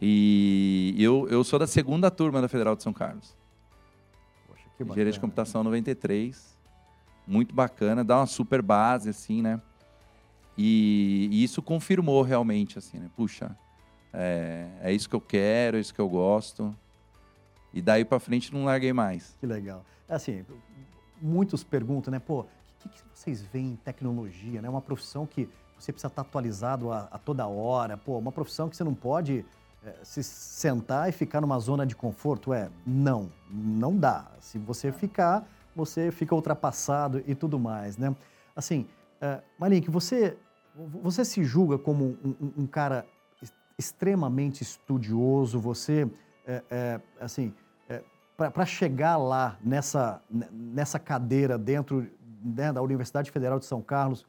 E 0.00 0.94
eu, 0.98 1.28
eu 1.28 1.44
sou 1.44 1.58
da 1.58 1.66
segunda 1.66 2.10
turma 2.10 2.40
da 2.40 2.48
Federal 2.48 2.74
de 2.74 2.82
São 2.82 2.92
Carlos. 2.92 3.36
Poxa, 4.48 4.62
que 4.76 4.82
bacana. 4.82 4.92
Engenharia 4.92 5.12
de 5.12 5.20
Computação 5.20 5.62
93. 5.62 6.53
Muito 7.26 7.54
bacana, 7.54 8.04
dá 8.04 8.18
uma 8.18 8.26
super 8.26 8.60
base, 8.60 9.08
assim, 9.08 9.40
né? 9.40 9.60
E, 10.56 11.28
e 11.32 11.42
isso 11.42 11.60
confirmou 11.62 12.22
realmente, 12.22 12.78
assim, 12.78 12.98
né? 12.98 13.10
Puxa, 13.16 13.56
é, 14.12 14.68
é 14.82 14.92
isso 14.92 15.08
que 15.08 15.16
eu 15.16 15.20
quero, 15.20 15.76
é 15.76 15.80
isso 15.80 15.92
que 15.92 16.00
eu 16.00 16.08
gosto. 16.08 16.74
E 17.72 17.82
daí 17.82 18.04
para 18.04 18.20
frente 18.20 18.54
não 18.54 18.64
larguei 18.64 18.92
mais. 18.92 19.36
Que 19.40 19.46
legal. 19.46 19.84
É 20.08 20.14
assim, 20.14 20.44
muitos 21.20 21.64
perguntam, 21.64 22.12
né? 22.12 22.20
Pô, 22.20 22.40
o 22.40 22.46
que, 22.78 22.88
que, 22.88 23.00
vocês 23.12 23.42
veem 23.42 23.72
em 23.72 23.76
tecnologia? 23.76 24.62
Né? 24.62 24.68
Uma 24.68 24.80
profissão 24.80 25.26
que 25.26 25.48
você 25.76 25.92
precisa 25.92 26.06
estar 26.06 26.22
atualizado 26.22 26.92
a, 26.92 27.08
a 27.10 27.18
toda 27.18 27.46
hora. 27.46 27.96
Pô, 27.96 28.16
uma 28.16 28.30
profissão 28.30 28.68
que 28.68 28.76
você 28.76 28.84
não 28.84 28.94
pode 28.94 29.44
é, 29.84 29.94
se 30.04 30.22
sentar 30.22 31.08
e 31.08 31.12
ficar 31.12 31.40
numa 31.40 31.58
zona 31.58 31.84
de 31.84 31.96
conforto. 31.96 32.52
É, 32.52 32.70
não, 32.86 33.28
não 33.50 33.96
dá. 33.96 34.26
Se 34.40 34.56
você 34.56 34.92
ficar, 34.92 35.44
você 35.74 36.10
fica 36.10 36.34
ultrapassado 36.34 37.22
e 37.26 37.34
tudo 37.34 37.58
mais, 37.58 37.96
né? 37.96 38.14
Assim, 38.54 38.86
é, 39.20 39.40
Malik, 39.58 39.90
você, 39.90 40.36
você 41.02 41.24
se 41.24 41.42
julga 41.44 41.78
como 41.78 42.16
um, 42.24 42.52
um, 42.58 42.66
cara 42.66 43.06
extremamente 43.78 44.62
estudioso, 44.62 45.58
você, 45.58 46.08
é, 46.46 46.62
é, 46.70 47.00
assim, 47.20 47.52
é, 47.88 48.02
para 48.36 48.66
chegar 48.66 49.16
lá 49.16 49.56
nessa, 49.62 50.20
nessa 50.52 50.98
cadeira 50.98 51.58
dentro 51.58 52.06
né, 52.44 52.72
da 52.72 52.82
Universidade 52.82 53.30
Federal 53.30 53.58
de 53.58 53.64
São 53.64 53.80
Carlos, 53.80 54.26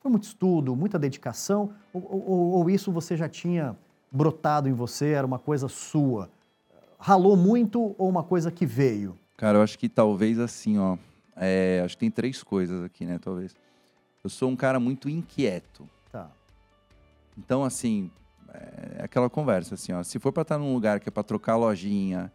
Foi 0.00 0.10
muito 0.10 0.24
estudo, 0.24 0.74
muita 0.74 0.98
dedicação? 0.98 1.70
Ou, 1.92 2.02
ou, 2.10 2.50
ou 2.54 2.70
isso 2.70 2.90
você 2.90 3.16
já 3.16 3.28
tinha 3.28 3.76
brotado 4.10 4.68
em 4.68 4.72
você, 4.72 5.10
era 5.12 5.24
uma 5.24 5.38
coisa 5.38 5.68
sua? 5.68 6.28
Ralou 6.98 7.36
muito 7.36 7.94
ou 7.96 8.08
uma 8.08 8.24
coisa 8.24 8.50
que 8.50 8.66
veio? 8.66 9.16
Cara, 9.36 9.58
eu 9.58 9.62
acho 9.62 9.78
que 9.78 9.88
talvez 9.88 10.38
assim, 10.38 10.78
ó. 10.78 10.96
É, 11.36 11.82
acho 11.84 11.96
que 11.96 12.00
tem 12.00 12.10
três 12.10 12.42
coisas 12.42 12.84
aqui, 12.84 13.04
né? 13.04 13.18
Talvez. 13.18 13.54
Eu 14.22 14.30
sou 14.30 14.50
um 14.50 14.56
cara 14.56 14.78
muito 14.78 15.08
inquieto. 15.08 15.88
Tá. 16.10 16.30
Então, 17.36 17.64
assim, 17.64 18.10
é 18.98 19.04
aquela 19.04 19.28
conversa, 19.28 19.74
assim, 19.74 19.92
ó. 19.92 20.02
Se 20.02 20.18
for 20.18 20.32
para 20.32 20.42
estar 20.42 20.58
num 20.58 20.72
lugar 20.74 21.00
que 21.00 21.08
é 21.08 21.12
para 21.12 21.22
trocar 21.22 21.56
lojinha 21.56 22.30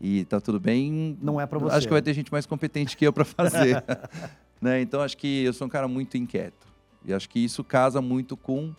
e 0.00 0.24
tá 0.24 0.40
tudo 0.40 0.58
bem. 0.58 1.16
Não 1.22 1.40
é 1.40 1.46
para 1.46 1.58
você. 1.58 1.76
Acho 1.76 1.86
que 1.86 1.92
vai 1.92 2.02
ter 2.02 2.12
gente 2.12 2.32
mais 2.32 2.46
competente 2.46 2.96
que 2.96 3.06
eu 3.06 3.12
para 3.12 3.24
fazer. 3.24 3.82
né? 4.60 4.80
Então, 4.80 5.00
acho 5.00 5.16
que 5.16 5.44
eu 5.44 5.52
sou 5.52 5.66
um 5.66 5.70
cara 5.70 5.86
muito 5.86 6.16
inquieto. 6.16 6.66
E 7.04 7.14
acho 7.14 7.28
que 7.28 7.38
isso 7.38 7.64
casa 7.64 8.02
muito 8.02 8.36
com 8.36 8.74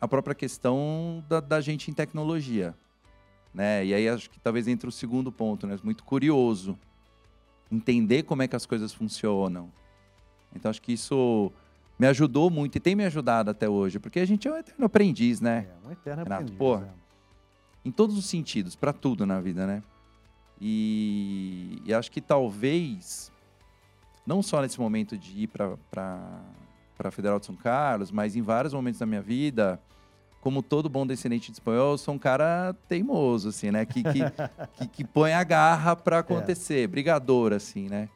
a 0.00 0.06
própria 0.06 0.34
questão 0.34 1.24
da, 1.28 1.40
da 1.40 1.60
gente 1.60 1.90
em 1.90 1.94
tecnologia. 1.94 2.74
Né? 3.52 3.86
E 3.86 3.94
aí 3.94 4.08
acho 4.08 4.30
que 4.30 4.38
talvez 4.38 4.68
entre 4.68 4.88
o 4.88 4.92
segundo 4.92 5.32
ponto, 5.32 5.66
né? 5.66 5.76
Muito 5.82 6.04
curioso. 6.04 6.78
Entender 7.70 8.24
como 8.24 8.42
é 8.42 8.48
que 8.48 8.56
as 8.56 8.66
coisas 8.66 8.92
funcionam. 8.92 9.70
Então, 10.54 10.70
acho 10.70 10.82
que 10.82 10.92
isso 10.92 11.52
me 11.98 12.06
ajudou 12.06 12.50
muito 12.50 12.76
e 12.76 12.80
tem 12.80 12.96
me 12.96 13.04
ajudado 13.04 13.50
até 13.50 13.68
hoje, 13.68 13.98
porque 13.98 14.20
a 14.20 14.24
gente 14.24 14.48
é 14.48 14.52
um 14.52 14.56
eterno 14.56 14.86
aprendiz, 14.86 15.40
né? 15.40 15.68
É, 15.68 15.88
um 15.88 15.92
eterno 15.92 16.22
Renato, 16.24 16.42
aprendiz. 16.42 16.58
pô, 16.58 16.76
é. 16.76 16.88
Em 17.84 17.90
todos 17.90 18.16
os 18.16 18.26
sentidos, 18.26 18.74
para 18.74 18.92
tudo 18.92 19.24
na 19.26 19.40
vida, 19.40 19.66
né? 19.66 19.82
E, 20.60 21.80
e 21.84 21.94
acho 21.94 22.10
que 22.10 22.20
talvez, 22.20 23.32
não 24.26 24.42
só 24.42 24.60
nesse 24.60 24.78
momento 24.78 25.16
de 25.16 25.42
ir 25.42 25.46
para 25.46 25.76
a 26.98 27.10
Federal 27.10 27.38
de 27.38 27.46
São 27.46 27.56
Carlos, 27.56 28.10
mas 28.10 28.36
em 28.36 28.42
vários 28.42 28.74
momentos 28.74 29.00
da 29.00 29.06
minha 29.06 29.22
vida, 29.22 29.80
como 30.40 30.62
todo 30.62 30.88
bom 30.88 31.06
descendente 31.06 31.50
de 31.50 31.56
espanhol, 31.56 31.92
eu 31.92 31.98
sou 31.98 32.14
um 32.14 32.18
cara 32.18 32.74
teimoso, 32.88 33.50
assim, 33.50 33.70
né? 33.70 33.84
Que, 33.84 34.02
que, 34.02 34.20
que, 34.74 34.88
que 34.88 35.04
põe 35.04 35.32
a 35.32 35.44
garra 35.44 35.94
para 35.94 36.20
acontecer, 36.20 36.86
brigador, 36.86 37.52
assim, 37.52 37.88
né? 37.88 38.08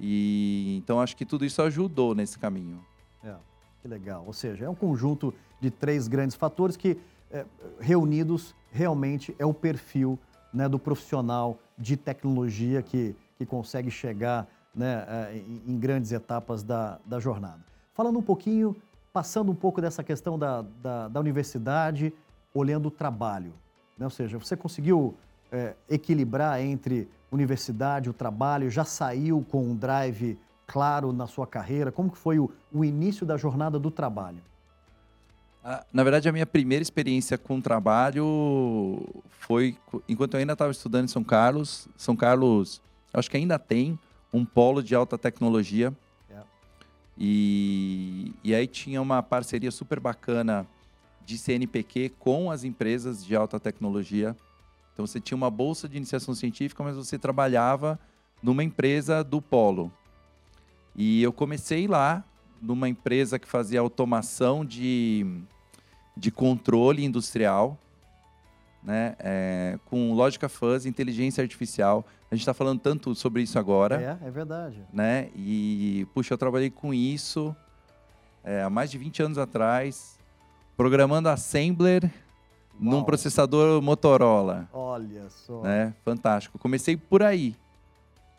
E 0.00 0.76
então 0.78 1.00
acho 1.00 1.16
que 1.16 1.24
tudo 1.24 1.44
isso 1.44 1.60
ajudou 1.62 2.14
nesse 2.14 2.38
caminho. 2.38 2.84
É, 3.24 3.34
que 3.82 3.88
legal. 3.88 4.24
Ou 4.26 4.32
seja, 4.32 4.64
é 4.64 4.68
um 4.68 4.74
conjunto 4.74 5.34
de 5.60 5.70
três 5.70 6.08
grandes 6.08 6.36
fatores 6.36 6.76
que, 6.76 6.96
é, 7.30 7.44
reunidos, 7.80 8.54
realmente 8.70 9.34
é 9.38 9.46
o 9.46 9.54
perfil 9.54 10.18
né, 10.52 10.68
do 10.68 10.78
profissional 10.78 11.58
de 11.76 11.96
tecnologia 11.96 12.82
que, 12.82 13.16
que 13.36 13.44
consegue 13.44 13.90
chegar 13.90 14.46
né, 14.74 15.04
é, 15.08 15.36
em, 15.36 15.72
em 15.72 15.78
grandes 15.78 16.12
etapas 16.12 16.62
da, 16.62 16.98
da 17.04 17.18
jornada. 17.18 17.60
Falando 17.94 18.18
um 18.18 18.22
pouquinho, 18.22 18.76
passando 19.14 19.52
um 19.52 19.54
pouco 19.54 19.80
dessa 19.80 20.02
questão 20.02 20.36
da, 20.36 20.62
da, 20.82 21.06
da 21.06 21.20
universidade, 21.20 22.12
olhando 22.52 22.86
o 22.86 22.90
trabalho. 22.90 23.54
Né? 23.96 24.04
Ou 24.04 24.10
seja, 24.10 24.36
você 24.36 24.56
conseguiu 24.56 25.14
é, 25.52 25.74
equilibrar 25.88 26.60
entre 26.60 27.08
universidade, 27.30 28.10
o 28.10 28.12
trabalho, 28.12 28.68
já 28.68 28.84
saiu 28.84 29.46
com 29.48 29.62
um 29.62 29.76
drive 29.76 30.36
claro 30.66 31.12
na 31.12 31.28
sua 31.28 31.46
carreira? 31.46 31.92
Como 31.92 32.10
que 32.10 32.18
foi 32.18 32.40
o, 32.40 32.50
o 32.72 32.84
início 32.84 33.24
da 33.24 33.36
jornada 33.36 33.78
do 33.78 33.88
trabalho? 33.88 34.42
Ah, 35.62 35.84
Na 35.92 36.02
verdade, 36.02 36.28
a 36.28 36.32
minha 36.32 36.46
primeira 36.46 36.82
experiência 36.82 37.38
com 37.38 37.60
trabalho 37.60 39.00
foi 39.30 39.78
enquanto 40.08 40.34
eu 40.34 40.40
ainda 40.40 40.54
estava 40.54 40.72
estudando 40.72 41.04
em 41.04 41.08
São 41.08 41.22
Carlos. 41.22 41.86
São 41.96 42.16
Carlos, 42.16 42.82
acho 43.12 43.30
que 43.30 43.36
ainda 43.36 43.60
tem 43.60 43.96
um 44.32 44.44
polo 44.44 44.82
de 44.82 44.92
alta 44.92 45.16
tecnologia. 45.16 45.94
E, 47.18 48.32
e 48.42 48.54
aí 48.54 48.66
tinha 48.66 49.00
uma 49.00 49.22
parceria 49.22 49.70
super 49.70 50.00
bacana 50.00 50.66
de 51.24 51.38
CNPq 51.38 52.12
com 52.18 52.50
as 52.50 52.64
empresas 52.64 53.24
de 53.24 53.34
alta 53.34 53.58
tecnologia. 53.58 54.36
Então 54.92 55.06
você 55.06 55.20
tinha 55.20 55.36
uma 55.36 55.50
bolsa 55.50 55.88
de 55.88 55.96
iniciação 55.96 56.34
científica, 56.34 56.82
mas 56.82 56.96
você 56.96 57.18
trabalhava 57.18 57.98
numa 58.42 58.62
empresa 58.62 59.24
do 59.24 59.40
polo. 59.40 59.90
E 60.94 61.22
eu 61.22 61.32
comecei 61.32 61.86
lá, 61.88 62.24
numa 62.60 62.88
empresa 62.88 63.38
que 63.38 63.48
fazia 63.48 63.80
automação 63.80 64.64
de, 64.64 65.26
de 66.16 66.30
controle 66.30 67.04
industrial, 67.04 67.78
né? 68.84 69.16
é, 69.18 69.78
com 69.86 70.12
lógica 70.12 70.48
fuzzy, 70.48 70.88
inteligência 70.88 71.42
artificial. 71.42 72.04
A 72.30 72.34
gente 72.34 72.42
está 72.42 72.52
falando 72.54 72.80
tanto 72.80 73.14
sobre 73.14 73.42
isso 73.42 73.58
agora 73.58 74.18
É, 74.22 74.26
é 74.26 74.30
verdade. 74.30 74.82
né? 74.92 75.30
E, 75.34 76.06
puxa, 76.14 76.34
eu 76.34 76.38
trabalhei 76.38 76.68
com 76.70 76.92
isso 76.92 77.54
é, 78.44 78.62
há 78.62 78.68
mais 78.68 78.90
de 78.90 78.98
20 78.98 79.22
anos 79.22 79.38
atrás, 79.38 80.18
programando 80.76 81.28
Assembler 81.28 82.10
num 82.78 82.96
Uau. 82.96 83.04
processador 83.04 83.80
Motorola, 83.80 84.68
Olha 84.72 85.30
só. 85.30 85.62
né? 85.62 85.94
Fantástico. 86.04 86.58
Comecei 86.58 86.96
por 86.96 87.22
aí, 87.22 87.54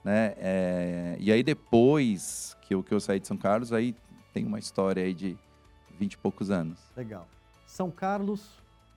né? 0.04 0.34
É, 0.38 1.16
e 1.20 1.32
aí 1.32 1.42
depois 1.42 2.56
que 2.62 2.75
eu, 2.75 2.84
que 2.84 2.94
eu 2.94 3.00
saí 3.00 3.20
de 3.20 3.28
São 3.28 3.38
Carlos, 3.38 3.72
aí 3.72 3.96
tem 4.34 4.46
uma 4.46 4.60
história 4.60 5.02
aí 5.04 5.14
de 5.14 5.38
20 5.98 6.14
e 6.14 6.18
poucos 6.18 6.52
anos. 6.52 6.78
Legal. 6.98 7.25
São 7.66 7.90
Carlos, 7.90 8.42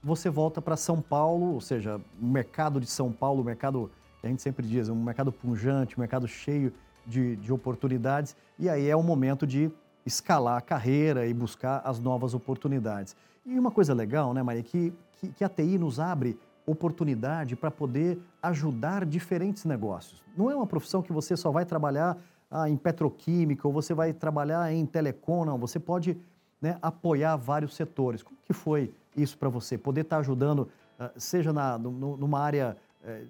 você 0.02 0.30
volta 0.30 0.62
para 0.62 0.76
São 0.76 1.00
Paulo, 1.00 1.54
ou 1.54 1.60
seja, 1.60 2.00
o 2.20 2.26
mercado 2.26 2.80
de 2.80 2.86
São 2.86 3.12
Paulo, 3.12 3.42
o 3.42 3.44
mercado 3.44 3.90
que 4.20 4.26
a 4.26 4.30
gente 4.30 4.42
sempre 4.42 4.66
diz, 4.66 4.88
é 4.88 4.92
um 4.92 5.02
mercado 5.02 5.30
punjante, 5.30 5.96
um 5.96 6.00
mercado 6.00 6.26
cheio 6.26 6.72
de, 7.06 7.36
de 7.36 7.52
oportunidades, 7.52 8.36
e 8.58 8.68
aí 8.68 8.88
é 8.88 8.96
o 8.96 9.02
momento 9.02 9.46
de 9.46 9.70
escalar 10.04 10.56
a 10.56 10.60
carreira 10.60 11.26
e 11.26 11.34
buscar 11.34 11.82
as 11.84 11.98
novas 11.98 12.34
oportunidades. 12.34 13.16
E 13.46 13.58
uma 13.58 13.70
coisa 13.70 13.94
legal, 13.94 14.34
né, 14.34 14.42
Maria, 14.42 14.62
que, 14.62 14.92
que, 15.12 15.28
que 15.28 15.44
a 15.44 15.48
TI 15.48 15.78
nos 15.78 16.00
abre 16.00 16.38
oportunidade 16.66 17.56
para 17.56 17.70
poder 17.70 18.20
ajudar 18.42 19.06
diferentes 19.06 19.64
negócios. 19.64 20.22
Não 20.36 20.50
é 20.50 20.56
uma 20.56 20.66
profissão 20.66 21.02
que 21.02 21.12
você 21.12 21.36
só 21.36 21.50
vai 21.50 21.64
trabalhar 21.64 22.16
ah, 22.50 22.68
em 22.68 22.76
petroquímica 22.76 23.66
ou 23.66 23.72
você 23.72 23.94
vai 23.94 24.12
trabalhar 24.12 24.72
em 24.72 24.84
telecom, 24.84 25.44
não. 25.44 25.58
Você 25.58 25.78
pode 25.78 26.16
né, 26.60 26.78
apoiar 26.82 27.36
vários 27.36 27.74
setores. 27.74 28.22
Como 28.22 28.36
que 28.44 28.52
foi 28.52 28.92
isso 29.16 29.36
para 29.38 29.48
você? 29.48 29.78
Poder 29.78 30.02
estar 30.02 30.18
ajudando, 30.18 30.68
ah, 30.98 31.10
seja 31.16 31.52
na, 31.52 31.78
no- 31.78 32.16
numa 32.16 32.40
área 32.40 32.76
eh, 33.04 33.24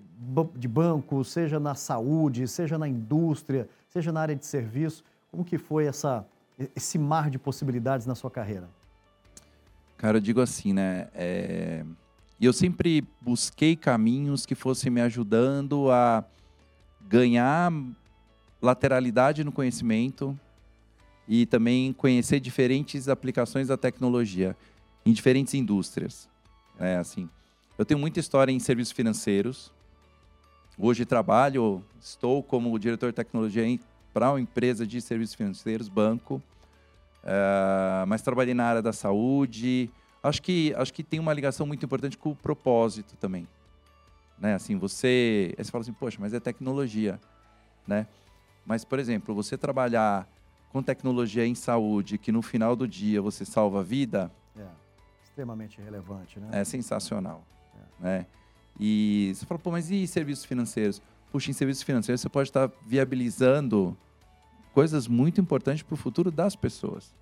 de 0.55 0.67
banco, 0.69 1.23
seja 1.25 1.61
na 1.61 1.75
saúde, 1.75 2.49
seja 2.49 2.79
na 2.79 2.89
indústria, 2.89 3.69
seja 3.89 4.11
na 4.13 4.21
área 4.21 4.35
de 4.37 4.47
serviço. 4.47 5.05
Como 5.31 5.45
que 5.45 5.59
foi 5.59 5.85
essa, 5.87 6.27
esse 6.75 6.99
mar 6.99 7.29
de 7.31 7.39
possibilidades 7.39 8.07
na 8.07 8.15
sua 8.15 8.31
carreira? 8.31 8.69
Cara, 9.99 10.17
eu 10.19 10.21
digo 10.21 10.41
assim, 10.41 10.73
né? 10.73 11.09
é, 11.13 11.85
eu 12.41 12.53
sempre 12.53 13.07
busquei 13.21 13.75
caminhos 13.77 14.47
que 14.47 14.55
fossem 14.55 14.91
me 14.91 15.01
ajudando 15.01 15.91
a 15.91 16.25
ganhar 17.01 17.71
lateralidade 18.63 19.43
no 19.45 19.53
conhecimento 19.53 20.39
e 21.29 21.45
também 21.45 21.93
conhecer 21.93 22.41
diferentes 22.41 23.09
aplicações 23.09 23.69
da 23.69 23.77
tecnologia 23.77 24.57
em 25.05 25.13
diferentes 25.13 25.53
indústrias. 25.53 26.29
É 26.81 26.97
assim. 26.97 27.29
Eu 27.77 27.85
tenho 27.85 28.01
muita 28.01 28.19
história 28.19 28.51
em 28.51 28.59
serviços 28.59 28.93
financeiros. 28.93 29.71
Hoje 30.79 31.05
trabalho, 31.05 31.85
estou 32.01 32.43
como 32.43 32.77
diretor 32.79 33.11
de 33.11 33.17
tecnologia 33.17 33.79
para 34.13 34.31
uma 34.31 34.41
empresa 34.41 34.87
de 34.87 35.01
serviços 35.01 35.35
financeiros, 35.35 35.89
banco. 35.89 36.43
Ah, 37.23 38.05
mas 38.09 38.23
trabalhei 38.23 38.55
na 38.55 38.65
área 38.65 38.83
da 38.83 38.93
saúde. 38.93 39.91
Acho 40.23 40.41
que, 40.41 40.75
acho 40.77 40.93
que 40.93 41.05
tem 41.05 41.21
uma 41.21 41.33
ligação 41.33 41.67
muito 41.67 41.85
importante 41.85 42.17
com 42.17 42.31
o 42.31 42.37
propósito 42.37 43.17
também. 43.17 43.47
Né? 44.39 44.55
Assim, 44.55 44.77
você, 44.77 45.55
você 45.59 45.71
fala 45.71 45.83
assim, 45.83 45.93
poxa, 45.93 46.17
mas 46.21 46.33
é 46.33 46.41
tecnologia, 46.41 47.21
né? 47.87 48.07
Mas, 48.65 48.85
por 48.85 48.99
exemplo, 48.99 49.35
você 49.35 49.57
trabalhar 49.57 50.29
com 50.71 50.83
tecnologia 50.83 51.47
em 51.47 51.55
saúde, 51.55 52.19
que 52.19 52.31
no 52.31 52.43
final 52.43 52.77
do 52.77 52.87
dia 52.87 53.21
você 53.23 53.45
salva 53.45 53.81
a 53.81 53.83
vida, 53.83 54.31
É, 54.57 54.67
extremamente 55.25 55.81
relevante, 55.81 56.39
né? 56.39 56.49
é 56.53 56.65
sensacional, 56.65 57.45
né? 57.99 58.27
E 58.79 59.33
você 59.35 59.45
fala, 59.47 59.59
pô, 59.59 59.71
mas 59.71 59.91
e 59.91 60.07
serviços 60.07 60.45
financeiros? 60.45 61.03
Puxa, 61.33 61.51
em 61.51 61.55
serviços 61.55 61.83
financeiros 61.83 62.21
você 62.21 62.29
pode 62.29 62.49
estar 62.49 62.71
viabilizando 62.87 63.97
coisas 64.73 65.09
muito 65.09 65.41
importantes 65.41 65.83
para 65.83 65.95
o 65.95 65.97
futuro 65.97 66.31
das 66.31 66.55
pessoas. 66.55 67.13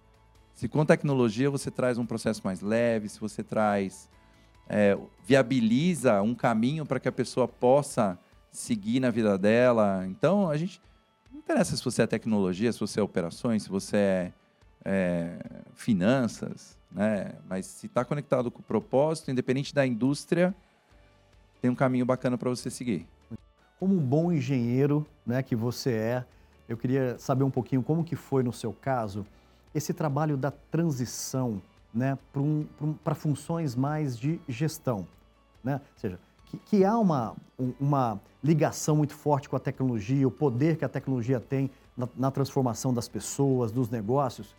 Se 0.55 0.69
com 0.69 0.85
tecnologia 0.85 1.50
você 1.50 1.71
traz 1.71 1.99
um 1.99 2.05
processo 2.05 2.43
mais 2.45 2.61
leve, 2.61 3.09
se 3.09 3.19
você 3.21 3.43
traz, 3.43 4.09
é, 4.69 4.99
viabiliza 5.25 6.21
um 6.23 6.35
caminho 6.35 6.85
para 6.85 7.00
que 7.00 7.09
a 7.09 7.12
pessoa 7.12 7.49
possa 7.49 8.19
seguir 8.50 9.00
na 9.00 9.11
vida 9.11 9.37
dela. 9.38 10.07
Então, 10.07 10.49
a 10.49 10.57
gente 10.57 10.81
interessa 11.47 11.76
se 11.76 11.85
você 11.85 12.03
é 12.03 12.07
tecnologia, 12.09 12.73
se 12.73 12.81
você 12.81 12.99
é 12.99 13.03
operações, 13.03 13.62
se 13.62 13.69
você 13.69 13.97
é, 13.97 14.33
é, 14.85 15.38
finanças, 15.75 16.76
né? 16.91 17.35
Mas 17.49 17.67
se 17.67 17.87
está 17.87 18.05
conectado 18.05 18.50
com 18.50 18.59
o 18.59 18.62
propósito, 18.62 19.31
independente 19.31 19.73
da 19.73 19.87
indústria, 19.87 20.53
tem 21.62 21.71
um 21.71 21.75
caminho 21.75 22.05
bacana 22.05 22.37
para 22.37 22.50
você 22.50 22.69
seguir. 22.69 23.07
Como 23.79 23.95
um 23.95 24.00
bom 24.00 24.33
engenheiro 24.33 25.07
né, 25.25 25.43
que 25.43 25.55
você 25.55 25.93
é, 25.93 26.25
eu 26.69 26.76
queria 26.76 27.17
saber 27.19 27.45
um 27.45 27.50
pouquinho 27.50 27.83
como 27.83 28.03
que 28.03 28.17
foi 28.17 28.43
no 28.43 28.53
seu 28.53 28.73
caso 28.73 29.25
esse 29.75 29.93
trabalho 29.93 30.37
da 30.37 30.50
transição 30.50 31.62
né, 31.95 32.19
para 32.33 32.43
um, 32.43 32.67
funções 33.15 33.76
mais 33.76 34.19
de 34.19 34.41
gestão. 34.49 35.07
Né? 35.62 35.75
Ou 35.75 36.00
seja, 36.00 36.19
que, 36.47 36.57
que 36.59 36.85
há 36.85 36.99
uma, 36.99 37.35
uma 37.81 38.21
ligação 38.43 38.97
muito 38.97 39.15
forte 39.15 39.49
com 39.49 39.57
a 39.57 39.61
tecnologia, 39.61 40.26
o 40.26 40.31
poder 40.31 40.76
que 40.76 40.85
a 40.85 40.88
tecnologia 40.88 41.41
tem 41.41 41.71
na, 41.97 42.09
na 42.17 42.31
transformação 42.31 42.93
das 42.93 43.09
pessoas, 43.09 43.73
dos 43.73 43.91
negócios. 43.91 44.55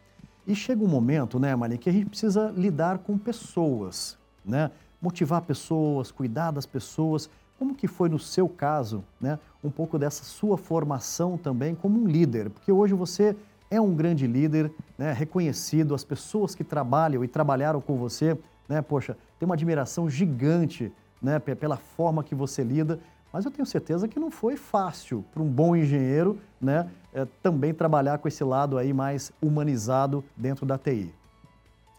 E 0.46 0.56
chega 0.56 0.84
um 0.84 0.88
momento, 0.88 1.40
né, 1.40 1.56
Mani, 1.56 1.78
que 1.78 1.90
a 1.90 1.94
gente 1.94 2.08
precisa 2.08 2.54
lidar 2.56 3.00
com 3.00 3.18
pessoas, 3.18 4.18
né? 4.46 4.72
Motivar 5.02 5.42
pessoas, 5.42 6.12
cuidar 6.12 6.52
das 6.52 6.66
pessoas. 6.66 7.30
Como 7.60 7.76
que 7.76 7.88
foi 7.88 8.08
no 8.08 8.18
seu 8.18 8.48
caso, 8.48 9.04
né? 9.20 9.40
Um 9.64 9.70
pouco 9.70 10.00
dessa 10.00 10.24
sua 10.24 10.58
formação 10.58 11.38
também 11.38 11.76
como 11.76 12.00
um 12.00 12.08
líder, 12.08 12.50
porque 12.50 12.72
hoje 12.72 12.94
você 12.94 13.36
é 13.70 13.80
um 13.82 13.94
grande 13.94 14.26
líder, 14.26 14.72
né? 14.98 15.12
Reconhecido, 15.12 15.94
as 15.94 16.04
pessoas 16.04 16.56
que 16.56 16.64
trabalham 16.64 17.24
e 17.24 17.28
trabalharam 17.28 17.82
com 17.82 17.98
você, 17.98 18.38
né? 18.70 18.82
Poxa, 18.82 19.18
tem 19.38 19.46
uma 19.46 19.56
admiração 19.56 20.10
gigante, 20.10 20.92
né? 21.22 21.40
Pela 21.40 21.78
forma 21.78 22.24
que 22.24 22.36
você 22.36 22.64
lida. 22.64 23.00
Mas 23.32 23.46
eu 23.46 23.52
tenho 23.52 23.66
certeza 23.66 24.08
que 24.08 24.20
não 24.20 24.32
foi 24.32 24.56
fácil 24.56 25.24
para 25.34 25.44
um 25.44 25.48
bom 25.48 25.76
engenheiro, 25.76 26.40
né? 26.60 26.90
É, 27.14 27.26
também 27.42 27.74
trabalhar 27.74 28.18
com 28.18 28.28
esse 28.28 28.44
lado 28.44 28.78
aí 28.78 28.94
mais 28.94 29.32
humanizado 29.42 30.24
dentro 30.36 30.66
da 30.66 30.78
TI. 30.78 31.14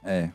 É. 0.02 0.30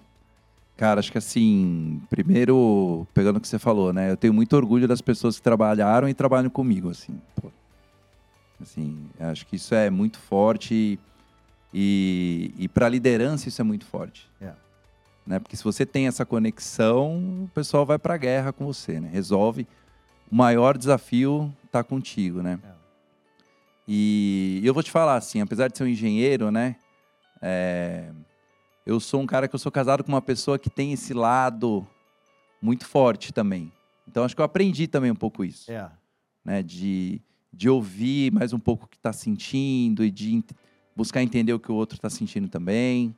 Cara, 0.76 1.00
acho 1.00 1.12
que 1.12 1.18
assim, 1.18 2.02
primeiro, 2.10 3.08
pegando 3.14 3.38
o 3.38 3.42
que 3.42 3.48
você 3.48 3.60
falou, 3.60 3.94
né? 3.94 4.12
Eu 4.12 4.18
tenho 4.18 4.34
muito 4.34 4.56
orgulho 4.56 4.88
das 4.88 5.02
pessoas 5.02 5.38
que 5.38 5.42
trabalharam 5.42 6.10
e 6.10 6.14
trabalham 6.14 6.50
comigo, 6.50 6.90
assim. 6.90 7.20
Pô. 7.36 7.50
Assim, 8.62 9.10
acho 9.20 9.46
que 9.46 9.56
isso 9.58 9.76
é 9.76 9.90
muito 9.90 10.18
forte 10.18 11.00
e, 11.74 12.54
e 12.58 12.68
para 12.68 12.88
liderança 12.88 13.50
isso 13.50 13.62
é 13.62 13.64
muito 13.64 13.86
forte. 13.86 14.30
É. 14.42 14.54
Né? 15.26 15.40
Porque 15.40 15.56
se 15.56 15.64
você 15.64 15.86
tem 15.86 16.08
essa 16.08 16.26
conexão, 16.26 17.46
o 17.46 17.50
pessoal 17.54 17.86
vai 17.86 17.98
para 17.98 18.14
a 18.14 18.18
guerra 18.18 18.52
com 18.52 18.66
você, 18.66 19.00
né? 19.00 19.10
Resolve. 19.12 19.68
O 20.32 20.36
maior 20.36 20.78
desafio 20.78 21.54
está 21.66 21.84
contigo, 21.84 22.42
né? 22.42 22.60
É. 22.64 22.74
E 23.88 24.62
eu 24.64 24.74
vou 24.74 24.84
te 24.84 24.92
falar 24.92 25.16
assim, 25.16 25.42
apesar 25.42 25.68
de 25.68 25.78
ser 25.78 25.84
um 25.84 25.88
engenheiro, 25.88 26.52
né? 26.52 26.76
É, 27.42 28.10
eu 28.86 29.00
sou 29.00 29.22
um 29.22 29.26
cara 29.26 29.48
que 29.48 29.56
eu 29.56 29.60
sou 29.60 29.72
casado 29.72 30.04
com 30.04 30.12
uma 30.12 30.22
pessoa 30.22 30.60
que 30.60 30.70
tem 30.70 30.94
esse 30.94 31.14
lado 31.14 31.86
muito 32.62 32.86
forte 32.86 33.34
também. 33.34 33.72
Então 34.08 34.24
acho 34.24 34.36
que 34.36 34.42
eu 34.42 34.46
aprendi 34.46 34.88
também 34.88 35.12
um 35.12 35.16
pouco 35.16 35.44
isso. 35.44 35.72
É. 35.72 35.90
Né? 36.44 36.64
De, 36.64 37.22
de 37.52 37.70
ouvir 37.70 38.32
mais 38.32 38.54
um 38.54 38.60
pouco 38.60 38.86
o 38.86 38.88
que 38.88 38.98
está 38.98 39.12
sentindo 39.14 40.04
e 40.04 40.12
de 40.12 40.44
buscar 40.96 41.22
entender 41.22 41.54
o 41.54 41.60
que 41.60 41.72
o 41.72 41.76
outro 41.76 41.96
está 41.96 42.10
sentindo 42.10 42.48
também. 42.48 43.16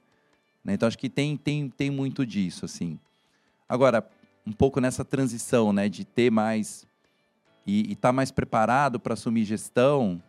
Né? 0.65 0.74
Então 0.74 0.88
acho 0.88 0.98
que 0.98 1.10
tem, 1.10 1.38
tem, 1.38 1.69
tem 1.69 1.91
muito 1.91 2.25
disso, 2.25 2.65
assim. 2.65 3.00
Agora, 3.69 4.05
um 4.45 4.51
pouco 4.51 4.81
nessa 4.81 5.05
transição, 5.05 5.72
né? 5.72 5.88
De 5.88 6.03
ter 6.03 6.31
mais 6.31 6.88
e 7.67 7.93
estar 7.93 8.10
tá 8.10 8.13
mais 8.13 8.31
preparado 8.31 9.00
para 9.00 9.13
assumir 9.13 9.43
gestão, 9.43 10.22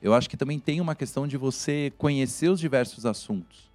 eu 0.00 0.14
acho 0.14 0.30
que 0.30 0.36
também 0.36 0.58
tem 0.58 0.80
uma 0.80 0.94
questão 0.94 1.26
de 1.26 1.36
você 1.36 1.92
conhecer 1.98 2.48
os 2.48 2.58
diversos 2.58 3.04
assuntos. 3.04 3.70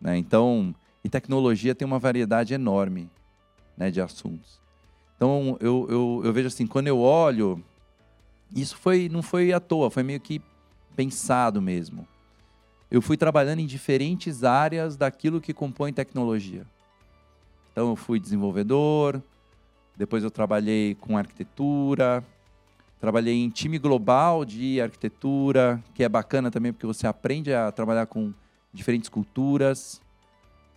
Né? 0.00 0.16
Então, 0.16 0.74
e 1.04 1.08
tecnologia 1.08 1.76
tem 1.76 1.86
uma 1.86 2.00
variedade 2.00 2.54
enorme 2.54 3.08
né, 3.76 3.88
de 3.88 4.00
assuntos. 4.00 4.60
Então, 5.16 5.56
eu, 5.60 5.86
eu, 5.88 6.22
eu 6.24 6.32
vejo 6.32 6.48
assim, 6.48 6.66
quando 6.66 6.88
eu 6.88 6.98
olho, 6.98 7.62
isso 8.54 8.76
foi 8.76 9.08
não 9.08 9.22
foi 9.22 9.52
à 9.52 9.60
toa, 9.60 9.90
foi 9.90 10.02
meio 10.02 10.18
que 10.18 10.42
pensado 10.96 11.62
mesmo. 11.62 12.06
Eu 12.92 13.02
fui 13.02 13.16
trabalhando 13.16 13.60
em 13.60 13.66
diferentes 13.66 14.44
áreas 14.44 14.96
daquilo 14.96 15.40
que 15.40 15.52
compõe 15.52 15.92
tecnologia. 15.92 16.66
Então, 17.72 17.88
eu 17.88 17.96
fui 17.96 18.20
desenvolvedor, 18.20 19.20
depois 19.96 20.22
eu 20.22 20.30
trabalhei 20.30 20.94
com 20.94 21.16
arquitetura, 21.16 22.22
Trabalhei 23.02 23.34
em 23.34 23.50
time 23.50 23.80
global 23.80 24.44
de 24.44 24.80
arquitetura, 24.80 25.82
que 25.92 26.04
é 26.04 26.08
bacana 26.08 26.52
também 26.52 26.72
porque 26.72 26.86
você 26.86 27.04
aprende 27.04 27.52
a 27.52 27.72
trabalhar 27.72 28.06
com 28.06 28.32
diferentes 28.72 29.08
culturas. 29.08 30.00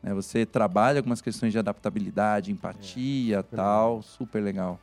Né? 0.02 0.12
Você 0.12 0.44
trabalha 0.44 0.98
algumas 0.98 1.22
questões 1.22 1.52
de 1.52 1.60
adaptabilidade, 1.60 2.52
empatia, 2.52 3.38
é, 3.38 3.44
tal, 3.44 3.98
legal. 3.98 4.02
super 4.02 4.40
legal. 4.42 4.80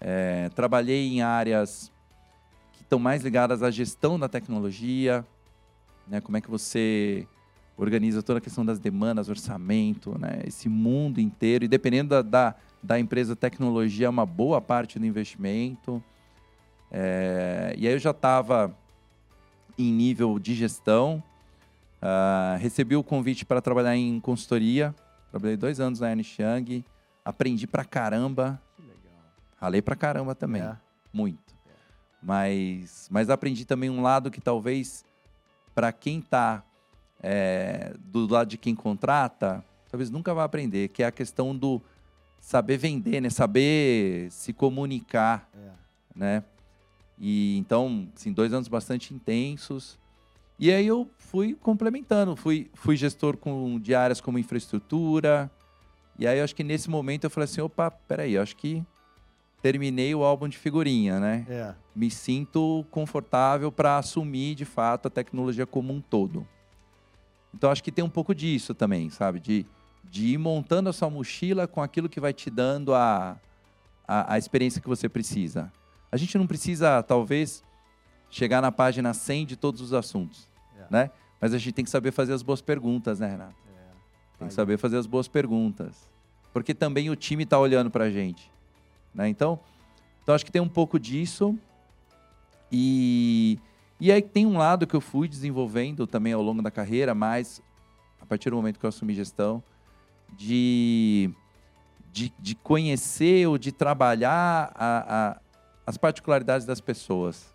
É, 0.00 0.48
trabalhei 0.54 1.08
em 1.08 1.20
áreas 1.20 1.92
que 2.72 2.80
estão 2.80 2.98
mais 2.98 3.22
ligadas 3.22 3.62
à 3.62 3.70
gestão 3.70 4.18
da 4.18 4.26
tecnologia, 4.26 5.26
né? 6.12 6.20
Como 6.20 6.36
é 6.36 6.42
que 6.42 6.50
você 6.50 7.26
organiza 7.74 8.22
toda 8.22 8.38
a 8.38 8.40
questão 8.40 8.66
das 8.66 8.78
demandas, 8.78 9.30
orçamento, 9.30 10.18
né? 10.18 10.42
Esse 10.46 10.68
mundo 10.68 11.18
inteiro. 11.18 11.64
E 11.64 11.68
dependendo 11.68 12.10
da, 12.10 12.20
da, 12.20 12.54
da 12.82 13.00
empresa, 13.00 13.34
tecnologia 13.34 14.06
é 14.06 14.10
uma 14.10 14.26
boa 14.26 14.60
parte 14.60 14.98
do 14.98 15.06
investimento. 15.06 16.04
É, 16.90 17.74
e 17.78 17.88
aí 17.88 17.94
eu 17.94 17.98
já 17.98 18.10
estava 18.10 18.76
em 19.78 19.90
nível 19.90 20.38
de 20.38 20.54
gestão, 20.54 21.22
uh, 22.02 22.58
recebi 22.58 22.94
o 22.94 23.02
convite 23.02 23.46
para 23.46 23.62
trabalhar 23.62 23.96
em 23.96 24.20
consultoria, 24.20 24.94
trabalhei 25.30 25.56
dois 25.56 25.80
anos 25.80 26.00
na 26.00 26.10
Ernst 26.10 26.38
Young, 26.38 26.84
aprendi 27.24 27.66
pra 27.66 27.82
caramba, 27.82 28.60
ralei 29.56 29.80
pra 29.80 29.96
caramba 29.96 30.34
também, 30.34 30.60
é. 30.60 30.76
muito. 31.10 31.54
Mas, 32.22 33.08
mas 33.10 33.30
aprendi 33.30 33.64
também 33.64 33.88
um 33.88 34.02
lado 34.02 34.30
que 34.30 34.42
talvez 34.42 35.02
para 35.74 35.92
quem 35.92 36.18
está 36.18 36.64
é, 37.22 37.94
do 37.98 38.26
lado 38.26 38.48
de 38.48 38.58
quem 38.58 38.74
contrata, 38.74 39.64
talvez 39.90 40.10
nunca 40.10 40.34
vá 40.34 40.44
aprender, 40.44 40.88
que 40.88 41.02
é 41.02 41.06
a 41.06 41.12
questão 41.12 41.56
do 41.56 41.80
saber 42.40 42.76
vender, 42.76 43.20
né? 43.20 43.30
Saber 43.30 44.30
se 44.30 44.52
comunicar, 44.52 45.48
é. 45.54 45.70
né? 46.14 46.44
E 47.18 47.56
então, 47.58 48.08
assim, 48.16 48.32
dois 48.32 48.52
anos 48.52 48.68
bastante 48.68 49.14
intensos. 49.14 49.98
E 50.58 50.70
aí 50.72 50.86
eu 50.86 51.08
fui 51.16 51.54
complementando, 51.54 52.36
fui, 52.36 52.70
fui 52.74 52.96
gestor 52.96 53.36
com, 53.36 53.78
de 53.78 53.94
áreas 53.94 54.20
como 54.20 54.38
infraestrutura. 54.38 55.50
E 56.18 56.26
aí 56.26 56.38
eu 56.38 56.44
acho 56.44 56.54
que 56.54 56.64
nesse 56.64 56.90
momento 56.90 57.24
eu 57.24 57.30
falei 57.30 57.44
assim, 57.44 57.60
opa, 57.60 57.90
peraí, 57.90 58.34
eu 58.34 58.42
acho 58.42 58.56
que 58.56 58.84
terminei 59.62 60.12
o 60.12 60.24
álbum 60.24 60.48
de 60.48 60.58
figurinha, 60.58 61.20
né? 61.20 61.46
É. 61.48 61.74
Me 61.94 62.10
sinto 62.10 62.84
confortável 62.90 63.70
para 63.70 63.96
assumir 63.96 64.56
de 64.56 64.64
fato 64.64 65.06
a 65.06 65.10
tecnologia 65.10 65.64
como 65.64 65.92
um 65.92 66.00
todo. 66.00 66.46
Então 67.54 67.70
acho 67.70 67.82
que 67.82 67.92
tem 67.92 68.04
um 68.04 68.10
pouco 68.10 68.34
disso 68.34 68.74
também, 68.74 69.08
sabe? 69.08 69.38
De, 69.38 69.64
de 70.02 70.26
ir 70.26 70.38
montando 70.38 70.88
a 70.88 70.92
sua 70.92 71.08
mochila 71.08 71.68
com 71.68 71.80
aquilo 71.80 72.08
que 72.08 72.18
vai 72.18 72.32
te 72.32 72.50
dando 72.50 72.92
a, 72.92 73.38
a, 74.06 74.34
a 74.34 74.38
experiência 74.38 74.80
que 74.80 74.88
você 74.88 75.08
precisa. 75.08 75.72
A 76.10 76.16
gente 76.16 76.36
não 76.36 76.46
precisa, 76.46 77.02
talvez, 77.02 77.62
chegar 78.28 78.60
na 78.60 78.72
página 78.72 79.14
100 79.14 79.46
de 79.46 79.56
todos 79.56 79.80
os 79.80 79.92
assuntos, 79.94 80.48
é. 80.76 80.86
né? 80.90 81.10
Mas 81.40 81.54
a 81.54 81.58
gente 81.58 81.72
tem 81.72 81.84
que 81.84 81.90
saber 81.90 82.10
fazer 82.10 82.32
as 82.32 82.42
boas 82.42 82.60
perguntas, 82.60 83.20
né, 83.20 83.28
Renato? 83.28 83.54
É. 83.76 84.38
Tem 84.38 84.48
que 84.48 84.54
saber 84.54 84.76
fazer 84.76 84.96
as 84.96 85.06
boas 85.06 85.28
perguntas. 85.28 86.10
Porque 86.52 86.74
também 86.74 87.10
o 87.10 87.16
time 87.16 87.44
está 87.44 87.58
olhando 87.58 87.90
para 87.90 88.04
a 88.04 88.10
gente. 88.10 88.51
Né? 89.14 89.28
Então, 89.28 89.60
então, 90.22 90.34
acho 90.34 90.44
que 90.44 90.52
tem 90.52 90.62
um 90.62 90.68
pouco 90.68 90.98
disso. 90.98 91.58
E, 92.70 93.58
e 94.00 94.12
aí 94.12 94.22
tem 94.22 94.46
um 94.46 94.56
lado 94.56 94.86
que 94.86 94.94
eu 94.94 95.00
fui 95.00 95.28
desenvolvendo 95.28 96.06
também 96.06 96.32
ao 96.32 96.42
longo 96.42 96.62
da 96.62 96.70
carreira, 96.70 97.14
mas 97.14 97.60
a 98.20 98.26
partir 98.26 98.50
do 98.50 98.56
momento 98.56 98.78
que 98.78 98.86
eu 98.86 98.88
assumi 98.88 99.14
gestão, 99.14 99.62
de, 100.32 101.30
de, 102.12 102.32
de 102.38 102.54
conhecer 102.54 103.46
ou 103.48 103.58
de 103.58 103.72
trabalhar 103.72 104.72
a, 104.74 105.30
a, 105.30 105.40
as 105.86 105.96
particularidades 105.96 106.64
das 106.66 106.80
pessoas. 106.80 107.52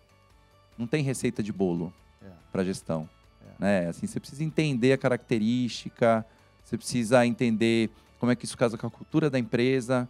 Não 0.76 0.86
tem 0.86 1.02
receita 1.02 1.42
de 1.42 1.52
bolo 1.52 1.92
é. 2.22 2.28
para 2.52 2.62
gestão. 2.62 3.08
É. 3.42 3.62
Né? 3.64 3.88
Assim, 3.88 4.06
você 4.06 4.20
precisa 4.20 4.44
entender 4.44 4.92
a 4.92 4.98
característica, 4.98 6.24
você 6.62 6.76
precisa 6.76 7.26
entender 7.26 7.90
como 8.20 8.30
é 8.30 8.36
que 8.36 8.44
isso 8.44 8.56
casa 8.56 8.76
com 8.76 8.86
a 8.86 8.90
cultura 8.90 9.30
da 9.30 9.38
empresa, 9.38 10.08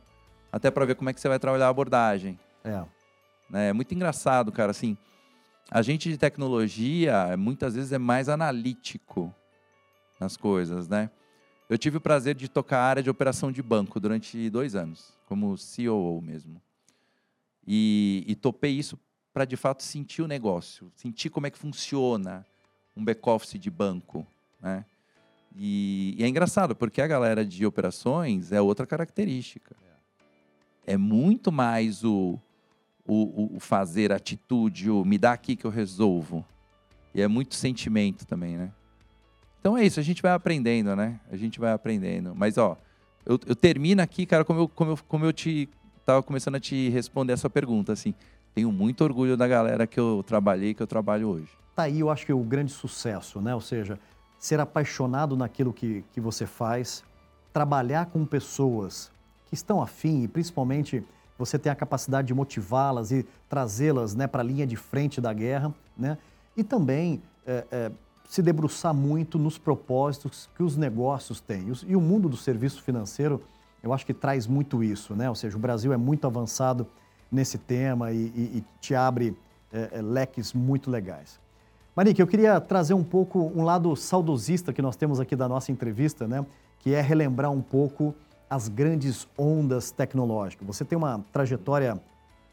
até 0.51 0.71
para 0.71 0.85
ver 0.85 0.95
como 0.95 1.11
é 1.11 1.13
que 1.13 1.21
você 1.21 1.29
vai 1.29 1.39
trabalhar 1.39 1.67
a 1.67 1.71
abordagem. 1.71 2.39
É. 2.65 2.85
Né? 3.49 3.69
é 3.69 3.73
muito 3.73 3.95
engraçado, 3.95 4.53
cara. 4.53 4.71
Assim, 4.71 4.97
a 5.71 5.83
gente 5.83 6.11
de 6.11 6.19
tecnologia 6.19 7.37
muitas 7.37 7.75
vezes 7.75 7.93
é 7.93 7.99
mais 7.99 8.29
analítico 8.29 9.35
nas 10.19 10.37
coisas, 10.37 10.89
né? 10.89 11.11
Eu 11.69 11.77
tive 11.77 11.99
o 11.99 12.01
prazer 12.01 12.35
de 12.35 12.49
tocar 12.49 12.79
a 12.79 12.85
área 12.85 13.03
de 13.03 13.11
operação 13.11 13.53
de 13.53 13.63
banco 13.63 14.01
durante 14.01 14.49
dois 14.49 14.75
anos, 14.75 15.13
como 15.27 15.57
CEO 15.59 16.21
mesmo. 16.23 16.61
E, 17.67 18.25
e 18.27 18.35
topei 18.35 18.73
isso 18.73 18.99
para 19.33 19.45
de 19.45 19.57
fato 19.57 19.83
sentir 19.83 20.23
o 20.23 20.27
negócio, 20.27 20.91
sentir 20.97 21.29
como 21.29 21.47
é 21.47 21.51
que 21.51 21.59
funciona 21.59 22.47
um 22.97 23.05
back-office 23.05 23.61
de 23.61 23.71
banco, 23.71 24.27
né? 24.61 24.85
E, 25.55 26.15
e, 26.19 26.25
é 26.25 26.29
engraçado, 26.29 26.75
porque 26.75 27.01
a 27.03 27.07
galera 27.07 27.45
de 27.45 27.67
operações 27.67 28.53
é 28.53 28.61
outra 28.61 28.87
característica. 28.87 29.77
É 30.87 30.97
muito 30.97 31.53
mais 31.53 32.05
o, 32.05 32.39
o, 33.07 33.57
o 33.57 33.61
fazer, 33.61 34.13
atitude, 34.13 34.91
o 34.91 35.05
me 35.05 35.19
dá 35.19 35.33
aqui 35.33 35.57
que 35.57 35.65
eu 35.65 35.71
resolvo. 35.71 36.45
E 37.15 37.21
é 37.21 37.29
muito 37.29 37.55
sentimento 37.55 38.27
também, 38.27 38.57
né? 38.57 38.71
Então 39.61 39.77
é 39.77 39.85
isso, 39.85 39.99
a 39.99 40.03
gente 40.03 40.23
vai 40.23 40.33
aprendendo, 40.33 40.95
né? 40.95 41.21
A 41.31 41.37
gente 41.37 41.59
vai 41.59 41.73
aprendendo. 41.73 42.35
Mas, 42.35 42.57
ó, 42.59 42.77
eu, 43.27 43.39
eu 43.47 43.57
termino 43.57 44.01
aqui, 44.01 44.25
cara, 44.25 44.45
como 44.45 44.61
eu, 44.61 44.69
como 44.69 44.93
eu, 44.93 44.99
como 45.09 45.25
eu 45.25 45.33
te 45.33 45.69
tava 46.09 46.23
começando 46.23 46.55
a 46.55 46.61
te 46.61 46.89
responder 46.89 47.35
essa 47.35 47.51
pergunta, 47.51 47.93
assim. 47.93 48.15
Tenho 48.55 48.73
muito 48.73 49.05
orgulho 49.05 49.37
da 49.37 49.47
galera 49.47 49.87
que 49.87 50.01
eu 50.01 50.25
trabalhei, 50.27 50.73
que 50.73 50.83
eu 50.83 50.87
trabalho 50.87 51.29
hoje. 51.29 51.51
Tá 51.77 51.83
aí, 51.83 52.01
eu 52.01 52.09
acho 52.09 52.25
que 52.25 52.33
é 52.33 52.35
o 52.35 52.43
grande 52.43 52.73
sucesso, 52.73 53.43
né? 53.43 53.55
Ou 53.55 53.61
seja, 53.61 54.01
ser 54.39 54.59
apaixonado 54.59 55.37
naquilo 55.37 55.71
que, 55.71 56.03
que 56.11 56.21
você 56.21 56.47
faz, 56.47 57.05
trabalhar 57.53 58.07
com 58.07 58.25
pessoas 58.25 59.13
que 59.49 59.55
estão 59.55 59.83
afim 59.83 60.23
e 60.23 60.29
principalmente 60.29 61.03
você 61.39 61.59
tem 61.59 61.71
a 61.71 61.75
capacidade 61.75 62.29
de 62.29 62.35
motivá-las 62.35 63.13
e 63.13 63.25
trazê-las 63.49 64.15
né, 64.15 64.27
para 64.27 64.43
a 64.43 64.45
linha 64.45 64.67
de 64.67 64.77
frente 64.77 65.21
da 65.21 65.33
guerra, 65.33 65.73
né? 65.97 66.19
E 66.57 66.65
também 66.65 67.23
é, 67.47 67.65
é, 67.71 67.93
se 68.29 68.43
debruçar 68.43 68.93
muito 68.93 69.39
nos 69.39 69.57
propósitos 69.57 70.51
que 70.57 70.63
os 70.63 70.77
negócios 70.77 71.41
têm. 71.41 71.73
E 71.87 71.95
o 71.95 72.01
mundo 72.01 72.29
do 72.29 72.37
serviço 72.37 72.83
financeiro, 72.83 73.41
eu 73.83 73.93
acho 73.93 74.05
que 74.05 74.13
traz 74.13 74.47
muito 74.47 74.83
isso, 74.83 75.15
né? 75.15 75.29
Ou 75.29 75.37
seja, 75.37 75.57
o 75.57 75.61
Brasil 75.61 75.93
é 75.93 75.97
muito 75.97 76.27
avançado 76.27 76.87
nesse 77.31 77.57
tema 77.57 78.11
e, 78.11 78.17
e, 78.17 78.59
e 78.59 78.65
te 78.81 78.95
abre 78.95 79.37
é, 79.73 79.91
é 79.93 80.03
leques 80.03 80.53
muito 80.53 80.91
legais. 80.91 81.39
Marique, 81.95 82.21
eu 82.21 82.27
queria 82.27 82.61
trazer 82.61 82.95
um 82.95 83.05
pouco 83.05 83.53
um 83.55 83.65
lado 83.65 83.95
saudosista 83.97 84.73
que 84.73 84.83
nós 84.83 84.97
temos 84.97 85.21
aqui 85.21 85.35
da 85.35 85.49
nossa 85.49 85.71
entrevista, 85.71 86.27
né? 86.27 86.45
Que 86.81 86.95
é 86.95 87.01
relembrar 87.01 87.51
um 87.51 87.63
pouco 87.63 88.15
as 88.49 88.69
grandes 88.69 89.29
ondas 89.37 89.91
tecnológicas. 89.91 90.67
Você 90.67 90.85
tem 90.85 90.97
uma 90.97 91.25
trajetória 91.33 92.01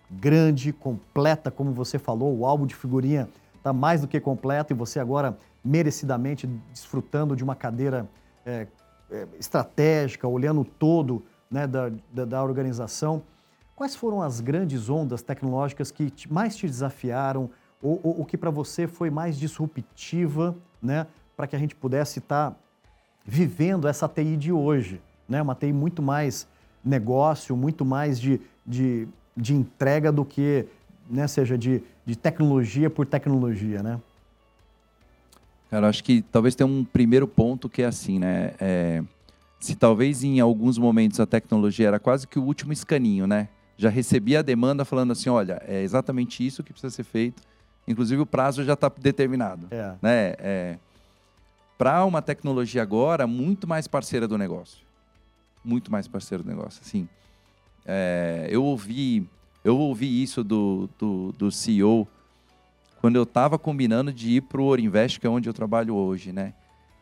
grande, 0.10 0.72
completa, 0.72 1.50
como 1.50 1.72
você 1.72 1.98
falou, 1.98 2.38
o 2.38 2.46
álbum 2.46 2.66
de 2.66 2.76
figurinha 2.76 3.28
está 3.58 3.74
mais 3.74 4.02
do 4.02 4.08
que 4.08 4.20
completo 4.20 4.74
e 4.74 4.76
você 4.76 5.00
agora 5.00 5.38
merecidamente 5.64 6.46
desfrutando 6.72 7.36
de 7.36 7.44
uma 7.44 7.56
cadeira 7.56 8.08
é, 8.46 8.68
é, 9.10 9.28
estratégica, 9.40 10.28
olhando 10.28 10.64
todo 10.64 11.24
né, 11.50 11.66
da, 11.66 11.92
da, 12.12 12.26
da, 12.26 12.44
organização. 12.44 13.24
Quais 13.76 13.96
foram 13.96 14.22
as 14.22 14.40
grandes 14.40 14.90
ondas 14.90 15.22
tecnológicas 15.22 15.90
que 15.90 16.12
mais 16.30 16.56
te 16.56 16.68
desafiaram 16.68 17.50
ou 17.82 18.00
o 18.04 18.26
que 18.26 18.38
para 18.38 18.50
você 18.50 18.88
foi 18.88 19.10
mais 19.10 19.38
disruptiva, 19.38 20.56
né, 20.82 21.08
para 21.36 21.46
que 21.48 21.56
a 21.56 21.60
gente 21.60 21.76
pudesse 21.76 22.20
estar 22.20 22.52
tá 22.52 22.58
vivendo 23.26 23.88
essa 23.88 24.08
TI 24.08 24.38
de 24.38 24.52
hoje? 24.52 25.02
Né? 25.28 25.42
Uma 25.42 25.56
TI 25.56 25.74
muito 25.74 26.02
mais 26.02 26.48
negócio, 26.84 27.56
muito 27.58 27.84
mais 27.84 28.20
de, 28.20 28.40
de, 28.66 29.08
de 29.36 29.54
entrega 29.54 30.12
do 30.12 30.24
que, 30.24 30.66
né, 31.10 31.28
seja 31.28 31.58
de, 31.58 31.82
de 32.06 32.16
tecnologia 32.16 32.90
por 32.90 33.06
tecnologia, 33.06 33.82
né? 33.82 34.00
Cara, 35.70 35.90
acho 35.90 36.04
que 36.04 36.22
talvez 36.22 36.54
tenha 36.54 36.68
um 36.68 36.84
primeiro 36.84 37.28
ponto 37.28 37.68
que 37.68 37.82
é 37.82 37.86
assim, 37.86 38.20
né? 38.20 38.54
É, 38.60 39.04
se 39.60 39.76
talvez 39.76 40.24
em 40.24 40.40
alguns 40.40 40.78
momentos 40.78 41.20
a 41.20 41.26
tecnologia 41.26 41.88
era 41.88 42.00
quase 42.00 42.28
que 42.28 42.38
o 42.38 42.44
último 42.44 42.72
escaninho, 42.72 43.26
né? 43.26 43.50
Já 43.76 43.90
recebia 43.90 44.40
a 44.40 44.42
demanda 44.42 44.86
falando 44.86 45.12
assim, 45.12 45.28
olha, 45.28 45.62
é 45.68 45.82
exatamente 45.82 46.46
isso 46.46 46.64
que 46.64 46.72
precisa 46.72 46.94
ser 46.94 47.04
feito. 47.04 47.42
Inclusive 47.88 48.22
o 48.22 48.26
prazo 48.26 48.64
já 48.64 48.74
está 48.74 48.92
determinado, 48.98 49.68
é. 49.72 49.94
né? 50.02 50.36
É, 50.40 50.78
Para 51.78 52.06
uma 52.06 52.22
tecnologia 52.22 52.82
agora 52.82 53.28
muito 53.28 53.68
mais 53.68 53.88
parceira 53.88 54.28
do 54.28 54.38
negócio, 54.38 54.86
muito 55.66 55.92
mais 55.92 56.08
parceira 56.08 56.44
do 56.44 56.50
negócio. 56.50 56.82
Assim, 56.86 57.08
é, 57.86 58.48
eu 58.50 58.64
ouvi, 58.64 59.28
eu 59.64 59.78
ouvi 59.78 60.22
isso 60.22 60.44
do, 60.44 60.90
do, 60.98 61.32
do 61.34 61.52
CEO 61.52 62.08
quando 63.02 63.18
eu 63.18 63.24
estava 63.24 63.60
combinando 63.60 64.12
de 64.12 64.38
ir 64.38 64.42
para 64.42 64.60
o 64.62 64.66
Orinvest, 64.66 65.20
que 65.20 65.28
é 65.28 65.30
onde 65.30 65.48
eu 65.48 65.54
trabalho 65.54 65.96
hoje, 65.96 66.32
né? 66.32 66.54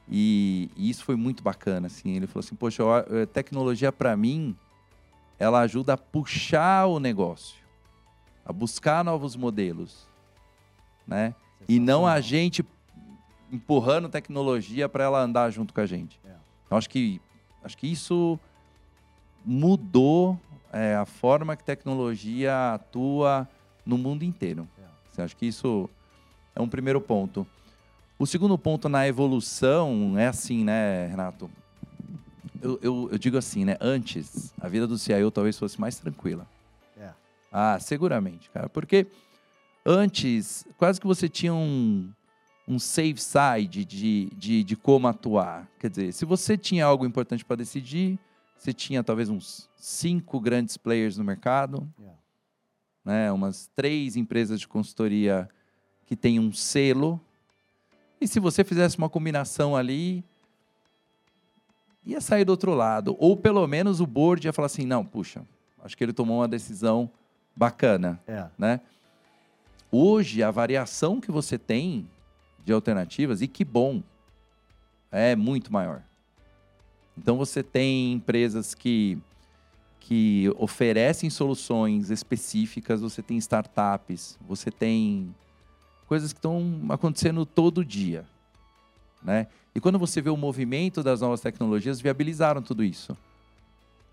E, 0.09 0.69
e, 0.75 0.89
isso 0.89 1.03
foi 1.05 1.15
muito 1.15 1.41
bacana, 1.41 1.87
assim. 1.87 2.15
Ele 2.15 2.27
falou 2.27 2.43
assim, 2.45 2.55
poxa, 2.55 2.83
a 2.83 3.25
tecnologia 3.25 3.91
para 3.91 4.15
mim, 4.17 4.55
ela 5.39 5.61
ajuda 5.61 5.93
a 5.93 5.97
puxar 5.97 6.87
o 6.87 6.99
negócio, 6.99 7.55
a 8.45 8.51
buscar 8.51 9.03
novos 9.03 9.35
modelos, 9.35 10.05
né? 11.07 11.33
E 11.69 11.79
não 11.79 12.05
a 12.05 12.19
gente 12.19 12.65
empurrando 13.51 14.09
tecnologia 14.09 14.89
para 14.89 15.05
ela 15.05 15.21
andar 15.21 15.51
junto 15.51 15.73
com 15.73 15.79
a 15.79 15.85
gente. 15.85 16.19
É. 16.25 16.33
Então, 16.65 16.77
acho 16.77 16.89
que, 16.89 17.21
acho 17.63 17.77
que 17.77 17.87
isso 17.87 18.37
mudou 19.45 20.39
é, 20.71 20.95
a 20.95 21.05
forma 21.05 21.55
que 21.55 21.63
tecnologia 21.63 22.73
atua 22.73 23.47
no 23.85 23.97
mundo 23.97 24.23
inteiro. 24.23 24.67
Assim, 25.11 25.21
acho 25.21 25.37
que 25.37 25.45
isso 25.45 25.89
é 26.55 26.61
um 26.61 26.67
primeiro 26.67 26.99
ponto. 26.99 27.45
O 28.17 28.25
segundo 28.25 28.57
ponto 28.57 28.89
na 28.89 29.07
evolução 29.07 30.17
é 30.17 30.27
assim, 30.27 30.63
né, 30.63 31.07
Renato? 31.07 31.49
Eu, 32.61 32.79
eu, 32.81 33.09
eu, 33.11 33.17
digo 33.17 33.37
assim, 33.37 33.65
né? 33.65 33.77
Antes, 33.81 34.53
a 34.59 34.67
vida 34.67 34.87
do 34.87 34.97
CIO 34.97 35.29
talvez 35.29 35.59
fosse 35.59 35.79
mais 35.79 35.97
tranquila. 35.97 36.47
É. 36.97 37.09
Ah, 37.51 37.77
seguramente, 37.79 38.49
cara. 38.49 38.69
Porque 38.69 39.05
antes, 39.85 40.65
quase 40.77 40.99
que 41.01 41.05
você 41.05 41.27
tinha 41.27 41.53
um, 41.53 42.09
um 42.67 42.79
safe 42.79 43.17
side 43.17 43.83
de, 43.83 44.29
de, 44.35 44.63
de 44.63 44.75
como 44.75 45.07
atuar. 45.07 45.67
Quer 45.77 45.89
dizer, 45.89 46.13
se 46.13 46.23
você 46.23 46.57
tinha 46.57 46.85
algo 46.85 47.05
importante 47.05 47.43
para 47.43 47.57
decidir, 47.57 48.17
você 48.63 48.73
tinha 48.73 49.03
talvez 49.03 49.29
uns 49.29 49.69
cinco 49.75 50.39
grandes 50.39 50.77
players 50.77 51.17
no 51.17 51.23
mercado. 51.23 51.87
Yeah 51.99 52.23
né, 53.03 53.31
umas 53.31 53.69
três 53.75 54.15
empresas 54.15 54.59
de 54.59 54.67
consultoria 54.67 55.49
que 56.05 56.15
têm 56.15 56.39
um 56.39 56.51
selo. 56.51 57.19
E 58.19 58.27
se 58.27 58.39
você 58.39 58.63
fizesse 58.63 58.97
uma 58.97 59.09
combinação 59.09 59.75
ali, 59.75 60.23
ia 62.05 62.21
sair 62.21 62.45
do 62.45 62.51
outro 62.51 62.73
lado. 62.73 63.15
Ou 63.19 63.35
pelo 63.35 63.65
menos 63.67 63.99
o 63.99 64.07
board 64.07 64.47
ia 64.47 64.53
falar 64.53 64.67
assim: 64.67 64.85
não, 64.85 65.05
puxa, 65.05 65.45
acho 65.83 65.97
que 65.97 66.03
ele 66.03 66.13
tomou 66.13 66.39
uma 66.39 66.47
decisão 66.47 67.09
bacana. 67.55 68.21
É. 68.25 68.47
Né? 68.57 68.79
Hoje, 69.91 70.41
a 70.41 70.49
variação 70.49 71.19
que 71.19 71.31
você 71.31 71.57
tem 71.57 72.09
de 72.63 72.71
alternativas, 72.71 73.41
e 73.41 73.47
que 73.47 73.65
bom, 73.65 74.01
é 75.11 75.35
muito 75.35 75.71
maior. 75.71 76.01
Então 77.17 77.37
você 77.37 77.61
tem 77.61 78.13
empresas 78.13 78.73
que 78.73 79.17
que 80.05 80.51
oferecem 80.57 81.29
soluções 81.29 82.09
específicas, 82.09 82.99
você 82.99 83.21
tem 83.21 83.37
startups, 83.37 84.37
você 84.45 84.69
tem 84.69 85.33
coisas 86.07 86.33
que 86.33 86.39
estão 86.39 86.81
acontecendo 86.89 87.45
todo 87.45 87.85
dia, 87.85 88.25
né? 89.23 89.47
E 89.73 89.79
quando 89.79 89.97
você 89.97 90.21
vê 90.21 90.29
o 90.29 90.35
movimento 90.35 91.01
das 91.01 91.21
novas 91.21 91.39
tecnologias, 91.39 92.01
viabilizaram 92.01 92.61
tudo 92.61 92.83
isso. 92.83 93.17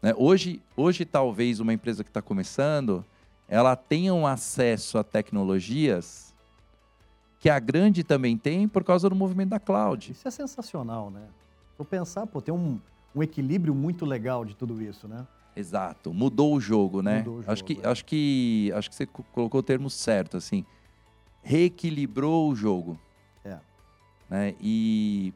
Né? 0.00 0.14
Hoje, 0.16 0.62
hoje, 0.76 1.04
talvez 1.04 1.58
uma 1.58 1.72
empresa 1.72 2.04
que 2.04 2.10
está 2.10 2.22
começando, 2.22 3.04
ela 3.48 3.74
tenha 3.74 4.14
um 4.14 4.26
acesso 4.26 4.96
a 4.96 5.04
tecnologias 5.04 6.32
que 7.40 7.50
a 7.50 7.58
grande 7.58 8.04
também 8.04 8.38
tem 8.38 8.68
por 8.68 8.84
causa 8.84 9.08
do 9.08 9.16
movimento 9.16 9.50
da 9.50 9.58
cloud. 9.58 10.12
Isso 10.12 10.28
é 10.28 10.30
sensacional, 10.30 11.10
né? 11.10 11.22
Vou 11.80 11.86
pensar, 11.86 12.26
pô, 12.26 12.42
tem 12.42 12.52
um, 12.52 12.78
um 13.14 13.22
equilíbrio 13.22 13.74
muito 13.74 14.04
legal 14.04 14.44
de 14.44 14.54
tudo 14.54 14.82
isso, 14.82 15.08
né? 15.08 15.26
Exato, 15.56 16.12
mudou 16.12 16.54
o 16.54 16.60
jogo, 16.60 17.00
né? 17.00 17.20
Mudou 17.20 17.34
o 17.36 17.40
jogo, 17.40 17.50
acho 17.50 17.64
que 17.64 17.80
é. 17.82 17.88
acho 17.88 18.04
que 18.04 18.72
acho 18.74 18.90
que 18.90 18.94
você 18.96 19.06
colocou 19.06 19.60
o 19.60 19.62
termo 19.62 19.88
certo, 19.88 20.36
assim, 20.36 20.66
reequilibrou 21.42 22.50
o 22.50 22.54
jogo. 22.54 23.00
É. 23.42 23.58
Né? 24.28 24.54
E 24.60 25.32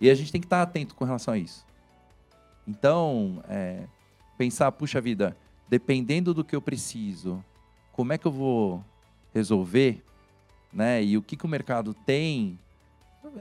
e 0.00 0.08
a 0.08 0.14
gente 0.14 0.32
tem 0.32 0.40
que 0.40 0.46
estar 0.46 0.62
atento 0.62 0.94
com 0.94 1.04
relação 1.04 1.34
a 1.34 1.36
isso. 1.36 1.62
Então, 2.66 3.44
é, 3.46 3.84
pensar, 4.38 4.72
puxa 4.72 4.98
vida, 4.98 5.36
dependendo 5.68 6.32
do 6.32 6.42
que 6.42 6.56
eu 6.56 6.62
preciso, 6.62 7.44
como 7.92 8.14
é 8.14 8.16
que 8.16 8.26
eu 8.26 8.32
vou 8.32 8.82
resolver, 9.34 10.02
né? 10.72 11.04
E 11.04 11.18
o 11.18 11.22
que, 11.22 11.36
que 11.36 11.44
o 11.44 11.48
mercado 11.48 11.92
tem 11.92 12.58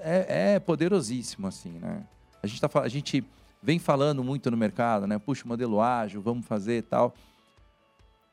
é, 0.02 0.56
é 0.56 0.60
poderosíssimo, 0.60 1.48
assim, 1.48 1.80
né? 1.80 2.06
A 2.42 2.48
gente, 2.48 2.62
tá, 2.62 2.70
a 2.80 2.88
gente 2.88 3.24
vem 3.62 3.80
falando 3.80 4.24
muito 4.24 4.50
no 4.50 4.58
mercado, 4.58 5.06
né? 5.06 5.20
Puxa, 5.20 5.48
modelo 5.48 5.82
ágil, 5.82 6.22
vamos 6.22 6.46
fazer 6.46 6.78
e 6.78 6.82
tal. 6.82 7.14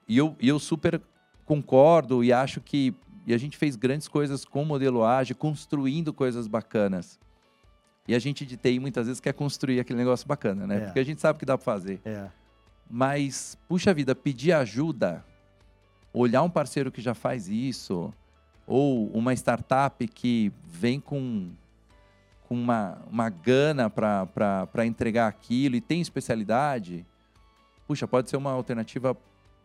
E 0.06 0.16
eu, 0.16 0.34
e 0.40 0.48
eu 0.48 0.58
super 0.58 1.00
concordo 1.44 2.24
e 2.24 2.32
acho 2.32 2.60
que 2.60 2.94
e 3.26 3.34
a 3.34 3.36
gente 3.36 3.58
fez 3.58 3.76
grandes 3.76 4.08
coisas 4.08 4.42
com 4.42 4.62
o 4.62 4.64
modelo 4.64 5.04
ágil, 5.04 5.36
construindo 5.36 6.14
coisas 6.14 6.46
bacanas. 6.46 7.18
E 8.06 8.14
a 8.14 8.18
gente 8.18 8.46
de 8.46 8.56
TI 8.56 8.80
muitas 8.80 9.06
vezes 9.06 9.20
quer 9.20 9.34
construir 9.34 9.78
aquele 9.80 9.98
negócio 9.98 10.26
bacana, 10.26 10.66
né? 10.66 10.76
É. 10.76 10.80
Porque 10.86 10.98
a 10.98 11.04
gente 11.04 11.20
sabe 11.20 11.38
que 11.38 11.44
dá 11.44 11.58
para 11.58 11.64
fazer. 11.64 12.00
É. 12.06 12.30
Mas, 12.88 13.58
puxa 13.68 13.92
vida, 13.92 14.14
pedir 14.14 14.52
ajuda, 14.52 15.22
olhar 16.10 16.42
um 16.42 16.48
parceiro 16.48 16.90
que 16.90 17.02
já 17.02 17.12
faz 17.12 17.48
isso, 17.48 18.14
ou 18.66 19.08
uma 19.10 19.34
startup 19.34 20.08
que 20.08 20.50
vem 20.66 20.98
com 20.98 21.50
com 22.48 22.54
uma, 22.54 22.98
uma 23.10 23.28
gana 23.28 23.90
para 23.90 24.86
entregar 24.86 25.28
aquilo 25.28 25.76
e 25.76 25.80
tem 25.82 26.00
especialidade, 26.00 27.04
puxa, 27.86 28.08
pode 28.08 28.30
ser 28.30 28.38
uma 28.38 28.50
alternativa 28.50 29.14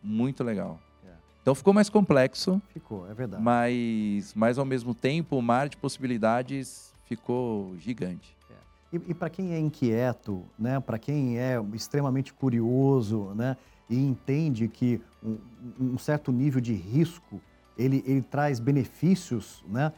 muito 0.02 0.44
legal. 0.44 0.78
É. 1.06 1.12
Então 1.40 1.54
ficou 1.54 1.72
mais 1.72 1.88
complexo. 1.88 2.60
Ficou, 2.74 3.10
é 3.10 3.14
verdade. 3.14 3.42
Mas, 3.42 4.34
mas 4.34 4.58
ao 4.58 4.66
mesmo 4.66 4.94
tempo 4.94 5.36
o 5.36 5.42
mar 5.42 5.68
de 5.68 5.78
possibilidades 5.78 6.92
ficou 7.06 7.74
gigante. 7.78 8.36
É. 8.50 8.96
E, 8.96 9.02
e 9.08 9.14
para 9.14 9.30
quem 9.30 9.54
é 9.54 9.58
inquieto, 9.58 10.44
né, 10.58 10.78
para 10.78 10.98
quem 10.98 11.38
é 11.38 11.56
extremamente 11.72 12.34
curioso, 12.34 13.32
né, 13.34 13.56
e 13.88 13.96
entende 13.96 14.68
que 14.68 15.00
um, 15.22 15.38
um 15.80 15.98
certo 15.98 16.30
nível 16.30 16.60
de 16.60 16.74
risco 16.74 17.40
ele, 17.78 18.04
ele 18.06 18.22
traz 18.22 18.60
benefícios, 18.60 19.64
né, 19.66 19.90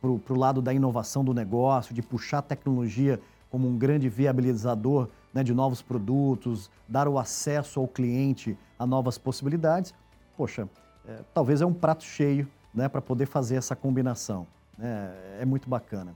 para 0.00 0.34
o 0.34 0.38
lado 0.38 0.62
da 0.62 0.72
inovação 0.72 1.24
do 1.24 1.34
negócio, 1.34 1.94
de 1.94 2.02
puxar 2.02 2.38
a 2.38 2.42
tecnologia 2.42 3.20
como 3.50 3.68
um 3.68 3.76
grande 3.76 4.08
viabilizador 4.08 5.08
né, 5.34 5.42
de 5.42 5.52
novos 5.52 5.82
produtos, 5.82 6.70
dar 6.88 7.08
o 7.08 7.18
acesso 7.18 7.80
ao 7.80 7.88
cliente 7.88 8.56
a 8.78 8.86
novas 8.86 9.18
possibilidades, 9.18 9.92
poxa, 10.36 10.68
é, 11.06 11.20
talvez 11.34 11.60
é 11.60 11.66
um 11.66 11.74
prato 11.74 12.04
cheio 12.04 12.48
né, 12.74 12.88
para 12.88 13.02
poder 13.02 13.26
fazer 13.26 13.56
essa 13.56 13.76
combinação. 13.76 14.46
Né, 14.78 15.12
é 15.40 15.44
muito 15.44 15.68
bacana. 15.68 16.14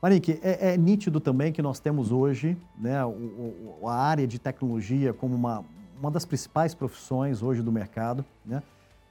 Marique, 0.00 0.38
é, 0.42 0.74
é, 0.74 0.76
nítido 0.76 1.18
também 1.18 1.52
que 1.52 1.62
nós 1.62 1.80
temos 1.80 2.12
hoje 2.12 2.56
né, 2.78 3.04
o, 3.04 3.08
o, 3.80 3.88
a 3.88 3.94
área 3.94 4.26
de 4.26 4.38
tecnologia 4.38 5.12
como 5.12 5.34
uma, 5.34 5.64
uma 5.98 6.10
das 6.10 6.24
principais 6.24 6.74
profissões 6.74 7.42
hoje 7.42 7.62
do 7.62 7.72
mercado. 7.72 8.24
Né? 8.44 8.62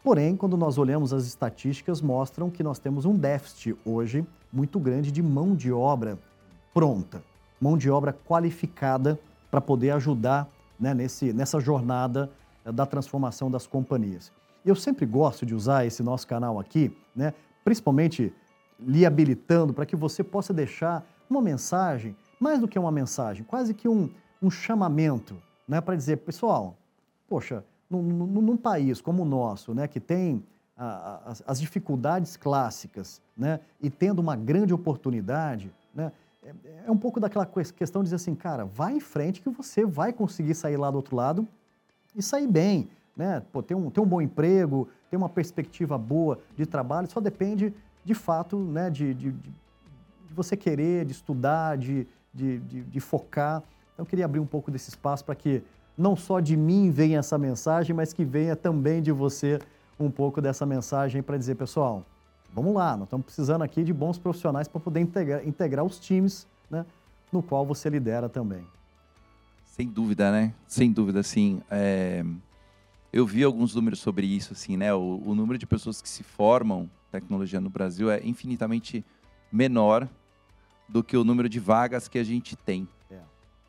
Porém, 0.05 0.37
quando 0.37 0.55
nós 0.55 0.77
olhamos 0.77 1.11
as 1.11 1.25
estatísticas, 1.25 1.99
mostram 1.99 2.51
que 2.51 2.61
nós 2.61 2.77
temos 2.77 3.05
um 3.05 3.17
déficit 3.17 3.75
hoje 3.83 4.23
muito 4.53 4.79
grande 4.79 5.11
de 5.11 5.23
mão 5.23 5.55
de 5.55 5.71
obra 5.71 6.19
pronta, 6.71 7.23
mão 7.59 7.75
de 7.75 7.89
obra 7.89 8.13
qualificada 8.13 9.19
para 9.49 9.59
poder 9.59 9.89
ajudar 9.89 10.47
né, 10.79 10.93
nesse, 10.93 11.33
nessa 11.33 11.59
jornada 11.59 12.29
eh, 12.63 12.71
da 12.71 12.85
transformação 12.85 13.49
das 13.49 13.65
companhias. 13.65 14.31
Eu 14.63 14.75
sempre 14.75 15.07
gosto 15.07 15.43
de 15.43 15.55
usar 15.55 15.87
esse 15.87 16.03
nosso 16.03 16.27
canal 16.27 16.59
aqui, 16.59 16.95
né, 17.15 17.33
principalmente 17.63 18.31
lhe 18.79 19.07
habilitando 19.07 19.73
para 19.73 19.87
que 19.87 19.95
você 19.95 20.23
possa 20.23 20.53
deixar 20.53 21.03
uma 21.27 21.41
mensagem, 21.41 22.15
mais 22.39 22.59
do 22.59 22.67
que 22.67 22.77
uma 22.77 22.91
mensagem, 22.91 23.43
quase 23.43 23.73
que 23.73 23.89
um, 23.89 24.07
um 24.39 24.51
chamamento 24.51 25.35
né, 25.67 25.81
para 25.81 25.95
dizer, 25.95 26.17
pessoal, 26.17 26.77
poxa, 27.27 27.63
num, 27.89 28.01
num, 28.01 28.57
país 28.57 29.01
como 29.01 29.23
o 29.23 29.25
nosso, 29.25 29.73
né, 29.73 29.87
que 29.87 29.99
tem 29.99 30.43
a, 30.75 30.85
a, 30.85 31.33
as 31.47 31.59
dificuldades 31.59 32.35
clássicas, 32.35 33.21
né, 33.37 33.59
e 33.81 33.89
tendo 33.89 34.19
uma 34.19 34.35
grande 34.35 34.73
oportunidade, 34.73 35.71
né, 35.93 36.11
é, 36.43 36.53
é, 36.85 36.91
um 36.91 36.97
pouco 36.97 37.19
daquela 37.19 37.45
questão 37.45 38.03
de 38.03 38.07
dizer 38.07 38.17
assim, 38.17 38.35
cara, 38.35 38.65
vai 38.65 38.93
em 38.93 38.99
frente 38.99 39.41
que 39.41 39.49
você 39.49 39.85
vai 39.85 40.13
conseguir 40.13 40.53
sair 40.53 40.77
lá 40.77 40.91
do 40.91 40.97
outro 40.97 41.15
lado 41.15 41.47
e 42.15 42.21
sair 42.21 42.47
bem, 42.47 42.87
né? 43.17 43.41
Pô, 43.51 43.63
ter 43.63 43.73
um, 43.73 43.89
ter 43.89 43.99
um 43.99 44.05
bom 44.05 44.21
emprego, 44.21 44.87
ter 45.09 45.17
uma 45.17 45.27
perspectiva 45.27 45.97
boa 45.97 46.39
de 46.55 46.65
trabalho, 46.65 47.09
só 47.09 47.19
depende, 47.19 47.73
de 48.03 48.13
fato, 48.13 48.57
né, 48.57 48.91
de, 48.91 49.13
de, 49.15 49.31
de 49.31 49.53
você 50.35 50.55
querer, 50.55 51.05
de 51.05 51.13
estudar, 51.13 51.77
de, 51.77 52.05
de, 52.31 52.59
de, 52.59 52.81
de 52.83 52.99
focar. 52.99 53.63
Então, 53.93 54.03
eu 54.03 54.05
queria 54.05 54.25
abrir 54.25 54.39
um 54.39 54.45
pouco 54.45 54.69
desse 54.69 54.89
espaço 54.89 55.25
para 55.25 55.33
que 55.33 55.63
não 55.97 56.15
só 56.15 56.39
de 56.39 56.58
mim 56.58 56.91
venha 56.91 57.19
essa 57.19 57.38
mensagem, 57.38 57.95
mas 57.95 58.13
que 58.13 58.25
venha 58.25 58.55
também 58.55 59.01
de 59.01 59.12
você 59.12 59.60
um 59.99 60.12
pouco 60.12 60.41
dessa 60.41 60.65
mensagem 60.65 61.21
para 61.21 61.38
dizer, 61.38 61.55
pessoal, 61.55 62.05
vamos 62.53 62.73
lá, 62.73 62.97
nós 62.97 63.08
estamos 63.08 63.25
precisando 63.25 63.62
aqui 63.62 63.84
de 63.84 63.93
bons 63.93 64.17
profissionais 64.17 64.67
para 64.67 64.79
poder 64.79 64.99
integrar, 64.99 65.47
integrar 65.47 65.86
os 65.86 65.99
times 65.99 66.47
né, 66.69 66.86
no 67.31 67.41
qual 67.41 67.65
você 67.65 67.89
lidera 67.89 68.27
também. 68.27 68.65
Sem 69.65 69.88
dúvida, 69.88 70.31
né? 70.31 70.53
Sem 70.67 70.91
dúvida, 70.91 71.21
sim. 71.21 71.62
É... 71.69 72.23
Eu 73.12 73.25
vi 73.25 73.43
alguns 73.43 73.73
números 73.73 73.99
sobre 73.99 74.25
isso, 74.25 74.53
assim, 74.53 74.75
né? 74.77 74.93
O, 74.93 75.21
o 75.25 75.36
número 75.36 75.58
de 75.58 75.65
pessoas 75.65 76.01
que 76.01 76.10
se 76.10 76.23
formam 76.23 76.89
tecnologia 77.12 77.62
no 77.62 77.69
Brasil 77.69 78.12
é 78.12 78.21
infinitamente 78.25 79.05
menor 79.51 80.08
do 80.88 81.03
que 81.03 81.15
o 81.15 81.23
número 81.23 81.49
de 81.49 81.60
vagas 81.60 82.08
que 82.08 82.17
a 82.17 82.23
gente 82.23 82.55
tem. 82.55 82.88
É. 83.10 83.19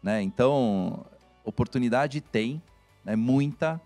Né? 0.03 0.23
Então, 0.23 1.05
oportunidade 1.47 2.21
tem, 2.21 2.61
né, 3.05 3.17
muita. 3.17 3.81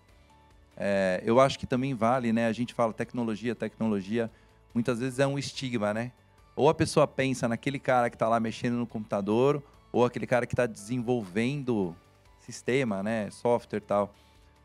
É, 0.75 1.21
eu 1.23 1.39
acho 1.39 1.57
que 1.57 1.67
também 1.67 1.93
vale, 1.93 2.33
né? 2.33 2.47
A 2.47 2.51
gente 2.51 2.73
fala 2.73 2.91
tecnologia, 2.91 3.55
tecnologia, 3.55 4.29
muitas 4.73 4.99
vezes 4.99 5.19
é 5.19 5.27
um 5.27 5.37
estigma, 5.37 5.93
né? 5.93 6.11
Ou 6.55 6.67
a 6.67 6.73
pessoa 6.73 7.07
pensa 7.07 7.47
naquele 7.47 7.79
cara 7.79 8.09
que 8.09 8.15
está 8.15 8.27
lá 8.27 8.39
mexendo 8.39 8.75
no 8.75 8.87
computador, 8.87 9.63
ou 9.91 10.03
aquele 10.03 10.27
cara 10.27 10.45
que 10.45 10.53
está 10.53 10.65
desenvolvendo 10.65 11.95
sistema, 12.39 13.03
né, 13.03 13.29
software 13.29 13.77
e 13.77 13.81
tal. 13.81 14.13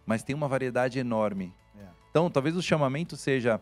Mas 0.05 0.23
tem 0.23 0.35
uma 0.35 0.49
variedade 0.49 0.99
enorme. 0.99 1.53
É. 1.79 1.85
Então, 2.11 2.31
talvez 2.31 2.57
o 2.57 2.63
chamamento 2.63 3.17
seja 3.17 3.61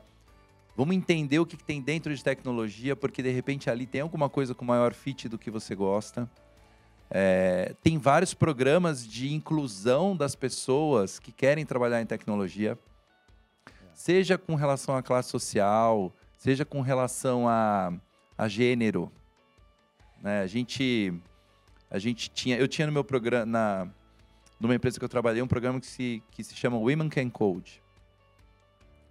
vamos 0.76 0.96
entender 0.96 1.38
o 1.38 1.46
que, 1.46 1.56
que 1.56 1.64
tem 1.64 1.80
dentro 1.80 2.14
de 2.14 2.22
tecnologia, 2.22 2.96
porque 2.96 3.22
de 3.22 3.30
repente 3.30 3.70
ali 3.70 3.86
tem 3.86 4.00
alguma 4.00 4.28
coisa 4.28 4.54
com 4.54 4.64
maior 4.64 4.92
fit 4.92 5.28
do 5.28 5.38
que 5.38 5.50
você 5.50 5.74
gosta. 5.74 6.28
É, 7.10 7.74
tem 7.82 7.98
vários 7.98 8.34
programas 8.34 9.06
de 9.06 9.32
inclusão 9.32 10.16
das 10.16 10.34
pessoas 10.34 11.18
que 11.18 11.30
querem 11.30 11.64
trabalhar 11.64 12.00
em 12.00 12.06
tecnologia, 12.06 12.78
seja 13.92 14.36
com 14.36 14.54
relação 14.54 14.96
à 14.96 15.02
classe 15.02 15.30
social, 15.30 16.12
seja 16.36 16.64
com 16.64 16.80
relação 16.80 17.48
a, 17.48 17.92
a 18.36 18.48
gênero. 18.48 19.10
Né? 20.20 20.40
A 20.40 20.46
gente, 20.46 21.12
a 21.90 21.98
gente 21.98 22.30
tinha, 22.30 22.56
eu 22.56 22.66
tinha 22.66 22.86
no 22.86 22.92
meu 22.92 23.04
programa, 23.04 23.46
na, 23.46 23.88
numa 24.58 24.74
empresa 24.74 24.98
que 24.98 25.04
eu 25.04 25.08
trabalhei, 25.08 25.42
um 25.42 25.46
programa 25.46 25.80
que 25.80 25.86
se, 25.86 26.22
que 26.30 26.42
se 26.42 26.54
chama 26.54 26.76
Women 26.76 27.08
Can 27.08 27.30
Code. 27.30 27.82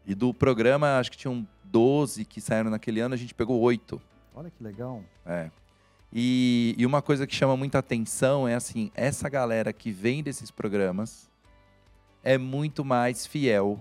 E 0.05 0.13
do 0.13 0.33
programa, 0.33 0.99
acho 0.99 1.11
que 1.11 1.17
tinham 1.17 1.47
12 1.63 2.25
que 2.25 2.41
saíram 2.41 2.69
naquele 2.69 2.99
ano, 2.99 3.15
a 3.15 3.17
gente 3.17 3.33
pegou 3.33 3.59
oito. 3.61 4.01
Olha 4.35 4.51
que 4.51 4.61
legal. 4.61 5.01
É. 5.25 5.49
E, 6.15 6.75
e 6.77 6.85
uma 6.85 7.01
coisa 7.01 7.25
que 7.25 7.33
chama 7.33 7.57
muita 7.57 7.79
atenção 7.79 8.47
é 8.47 8.53
assim, 8.53 8.91
essa 8.93 9.27
galera 9.27 9.73
que 9.73 9.91
vem 9.91 10.21
desses 10.21 10.51
programas 10.51 11.27
é 12.23 12.37
muito 12.37 12.85
mais 12.85 13.25
fiel. 13.25 13.79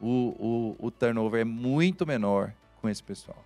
O, 0.00 0.76
o, 0.80 0.86
o 0.86 0.90
turnover 0.90 1.42
é 1.42 1.44
muito 1.44 2.04
menor 2.04 2.52
com 2.80 2.88
esse 2.88 3.00
pessoal. 3.00 3.38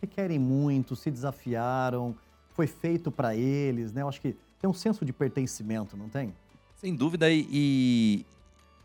Que 0.00 0.06
querem 0.06 0.38
muito, 0.38 0.96
se 0.96 1.10
desafiaram, 1.10 2.16
foi 2.54 2.66
feito 2.66 3.10
para 3.10 3.36
eles, 3.36 3.92
né? 3.92 4.00
Eu 4.00 4.08
acho 4.08 4.20
que 4.20 4.34
tem 4.58 4.68
um 4.68 4.72
senso 4.72 5.04
de 5.04 5.12
pertencimento, 5.12 5.96
não 5.98 6.08
tem? 6.08 6.32
Sem 6.76 6.94
dúvida, 6.94 7.30
e, 7.30 7.46
e, 7.50 8.26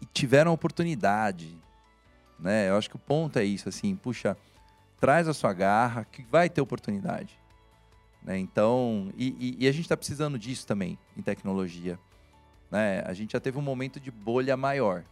e 0.02 0.06
tiveram 0.14 0.52
oportunidade, 0.52 1.58
né? 2.38 2.70
Eu 2.70 2.76
acho 2.76 2.90
que 2.90 2.98
o 2.98 3.00
ponto 3.00 3.40
é 3.40 3.46
isso, 3.46 3.70
assim, 3.70 3.96
puxa, 3.96 4.36
traz 5.00 5.30
a 5.30 5.34
sua 5.34 5.54
garra, 5.54 6.04
que 6.04 6.24
vai 6.24 6.50
ter 6.50 6.60
oportunidade. 6.60 7.40
Né? 8.24 8.38
Então, 8.38 9.12
e, 9.18 9.30
e, 9.40 9.66
e, 9.66 9.68
a 9.68 9.72
gente 9.72 9.84
está 9.84 9.96
precisando 9.96 10.38
disso 10.38 10.66
também 10.68 10.98
em 11.16 11.22
tecnologia. 11.22 11.98
Né? 12.70 13.02
A 13.06 13.14
gente 13.14 13.32
já 13.32 13.40
teve 13.40 13.58
um 13.58 13.62
momento 13.62 14.00
de 14.00 14.12
bolha 14.12 14.58
maior, 14.58 15.04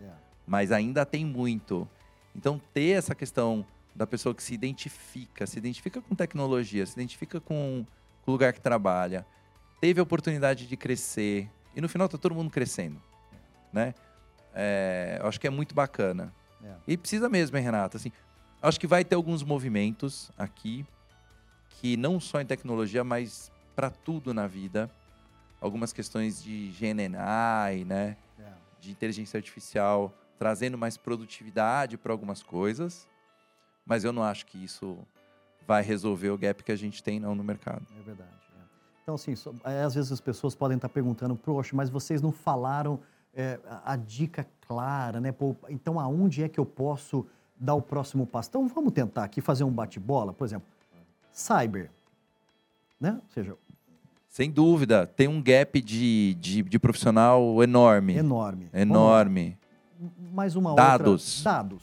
yeah. 0.00 0.16
É. 0.16 0.22
mas 0.46 0.70
ainda 0.70 1.04
tem 1.04 1.24
muito. 1.24 1.88
Então, 2.34 2.60
ter 2.72 2.96
essa 2.96 3.14
questão 3.14 3.66
da 3.94 4.06
pessoa 4.06 4.34
que 4.34 4.42
se 4.42 4.54
identifica, 4.54 5.46
se 5.46 5.58
identifica 5.58 6.00
com 6.00 6.14
tecnologia, 6.14 6.86
se 6.86 6.92
identifica 6.92 7.40
com, 7.40 7.84
com 8.22 8.30
o 8.30 8.32
lugar 8.32 8.52
que 8.52 8.60
trabalha, 8.60 9.26
teve 9.80 9.98
a 9.98 10.02
oportunidade 10.02 10.66
de 10.66 10.76
crescer, 10.76 11.50
e 11.74 11.80
no 11.80 11.88
final 11.88 12.06
está 12.06 12.16
todo 12.16 12.34
mundo 12.34 12.50
crescendo. 12.50 13.02
Né? 13.72 13.94
É, 14.54 15.18
eu 15.20 15.26
acho 15.26 15.40
que 15.40 15.46
é 15.46 15.50
muito 15.50 15.74
bacana. 15.74 16.32
É. 16.62 16.74
E 16.86 16.96
precisa 16.96 17.28
mesmo, 17.28 17.56
hein, 17.56 17.64
Renata? 17.64 17.96
Assim, 17.96 18.12
acho 18.62 18.78
que 18.78 18.86
vai 18.86 19.04
ter 19.04 19.16
alguns 19.16 19.42
movimentos 19.42 20.30
aqui 20.38 20.86
que 21.70 21.96
não 21.96 22.20
só 22.20 22.40
em 22.40 22.46
tecnologia, 22.46 23.02
mas 23.04 23.50
para 23.74 23.90
tudo 23.90 24.34
na 24.34 24.46
vida, 24.46 24.90
algumas 25.60 25.92
questões 25.92 26.42
de 26.42 26.70
GNI, 26.78 27.84
né, 27.86 28.16
é. 28.38 28.52
de 28.80 28.90
inteligência 28.90 29.38
artificial, 29.38 30.12
trazendo 30.38 30.76
mais 30.76 30.96
produtividade 30.96 31.96
para 31.96 32.12
algumas 32.12 32.42
coisas, 32.42 33.08
mas 33.86 34.04
eu 34.04 34.12
não 34.12 34.22
acho 34.22 34.46
que 34.46 34.62
isso 34.62 34.98
vai 35.66 35.82
resolver 35.82 36.30
o 36.30 36.38
gap 36.38 36.62
que 36.62 36.72
a 36.72 36.76
gente 36.76 37.02
tem 37.02 37.20
não 37.20 37.34
no 37.34 37.44
mercado. 37.44 37.86
É 37.98 38.02
verdade. 38.02 38.30
É. 38.30 38.62
Então, 39.02 39.14
assim, 39.14 39.36
só, 39.36 39.52
é, 39.64 39.82
às 39.82 39.94
vezes 39.94 40.10
as 40.10 40.20
pessoas 40.20 40.54
podem 40.54 40.76
estar 40.76 40.88
perguntando, 40.88 41.36
poxa, 41.36 41.76
mas 41.76 41.88
vocês 41.88 42.20
não 42.20 42.32
falaram 42.32 43.00
é, 43.34 43.58
a, 43.66 43.92
a, 43.92 43.96
dica 43.96 44.46
clara, 44.66 45.20
né? 45.20 45.30
Pô, 45.30 45.54
então, 45.68 46.00
aonde 46.00 46.42
é 46.42 46.48
que 46.48 46.58
eu 46.58 46.66
posso 46.66 47.26
dar 47.58 47.74
o 47.74 47.82
próximo 47.82 48.26
passo? 48.26 48.48
Então, 48.48 48.66
vamos 48.66 48.92
tentar 48.92 49.24
aqui 49.24 49.40
fazer 49.40 49.64
um 49.64 49.70
bate-bola, 49.70 50.32
por 50.32 50.44
exemplo 50.44 50.66
cyber. 51.32 51.90
Né? 53.00 53.12
Ou 53.12 53.30
seja, 53.30 53.56
sem 54.28 54.50
dúvida, 54.50 55.06
tem 55.06 55.26
um 55.26 55.42
gap 55.42 55.80
de, 55.80 56.34
de, 56.34 56.62
de 56.62 56.78
profissional 56.78 57.62
enorme. 57.62 58.16
Enorme. 58.16 58.68
Enorme. 58.72 59.58
Mais 60.32 60.54
uma 60.54 60.74
dados. 60.74 61.38
outra. 61.38 61.52
Dados. 61.52 61.82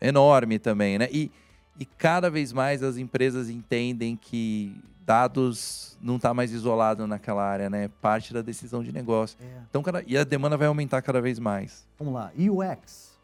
Enorme 0.00 0.58
também, 0.58 0.98
né? 0.98 1.08
E, 1.10 1.30
e 1.78 1.86
cada 1.86 2.28
vez 2.28 2.52
mais 2.52 2.82
as 2.82 2.98
empresas 2.98 3.48
entendem 3.48 4.16
que 4.16 4.78
dados 5.06 5.96
não 6.02 6.16
está 6.16 6.34
mais 6.34 6.52
isolado 6.52 7.06
naquela 7.06 7.42
área, 7.42 7.70
né? 7.70 7.84
É 7.84 7.88
parte 7.88 8.34
da 8.34 8.42
decisão 8.42 8.82
de 8.82 8.92
negócio. 8.92 9.38
É. 9.40 9.62
Então, 9.70 9.82
cada, 9.82 10.02
e 10.06 10.18
a 10.18 10.24
demanda 10.24 10.56
vai 10.56 10.66
aumentar 10.66 11.00
cada 11.00 11.22
vez 11.22 11.38
mais. 11.38 11.86
Vamos 11.98 12.12
lá. 12.12 12.32
UX. 12.36 13.16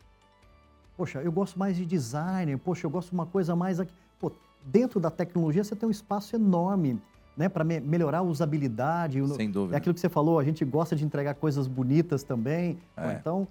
Poxa, 0.97 1.21
eu 1.21 1.33
gosto 1.33 1.59
mais 1.59 1.77
de 1.77 1.85
design. 1.85 2.57
Poxa, 2.57 2.87
eu 2.87 2.91
gosto 2.91 3.09
de 3.09 3.15
uma 3.15 3.27
coisa 3.27 3.57
mais 3.57 3.81
aqui. 3.81 3.93
Pô, 4.19 4.33
dentro 4.65 5.01
da 5.01 5.11
tecnologia 5.11 5.65
você 5.65 5.75
tem 5.75 5.89
um 5.89 5.93
espaço 5.93 6.37
enorme 6.37 7.01
né, 7.37 7.49
para 7.49 7.65
me 7.65 7.81
melhorar 7.81 8.19
a 8.19 8.23
usabilidade. 8.23 9.27
Sem 9.35 9.51
dúvida. 9.51 9.77
É 9.77 9.79
aquilo 9.79 9.95
que 9.95 10.01
você 10.01 10.09
falou, 10.09 10.39
a 10.39 10.45
gente 10.45 10.65
gosta 10.65 10.95
de 10.95 11.05
entregar 11.05 11.35
coisas 11.35 11.67
bonitas 11.67 12.23
também. 12.23 12.79
É. 12.97 13.13
Então, 13.13 13.49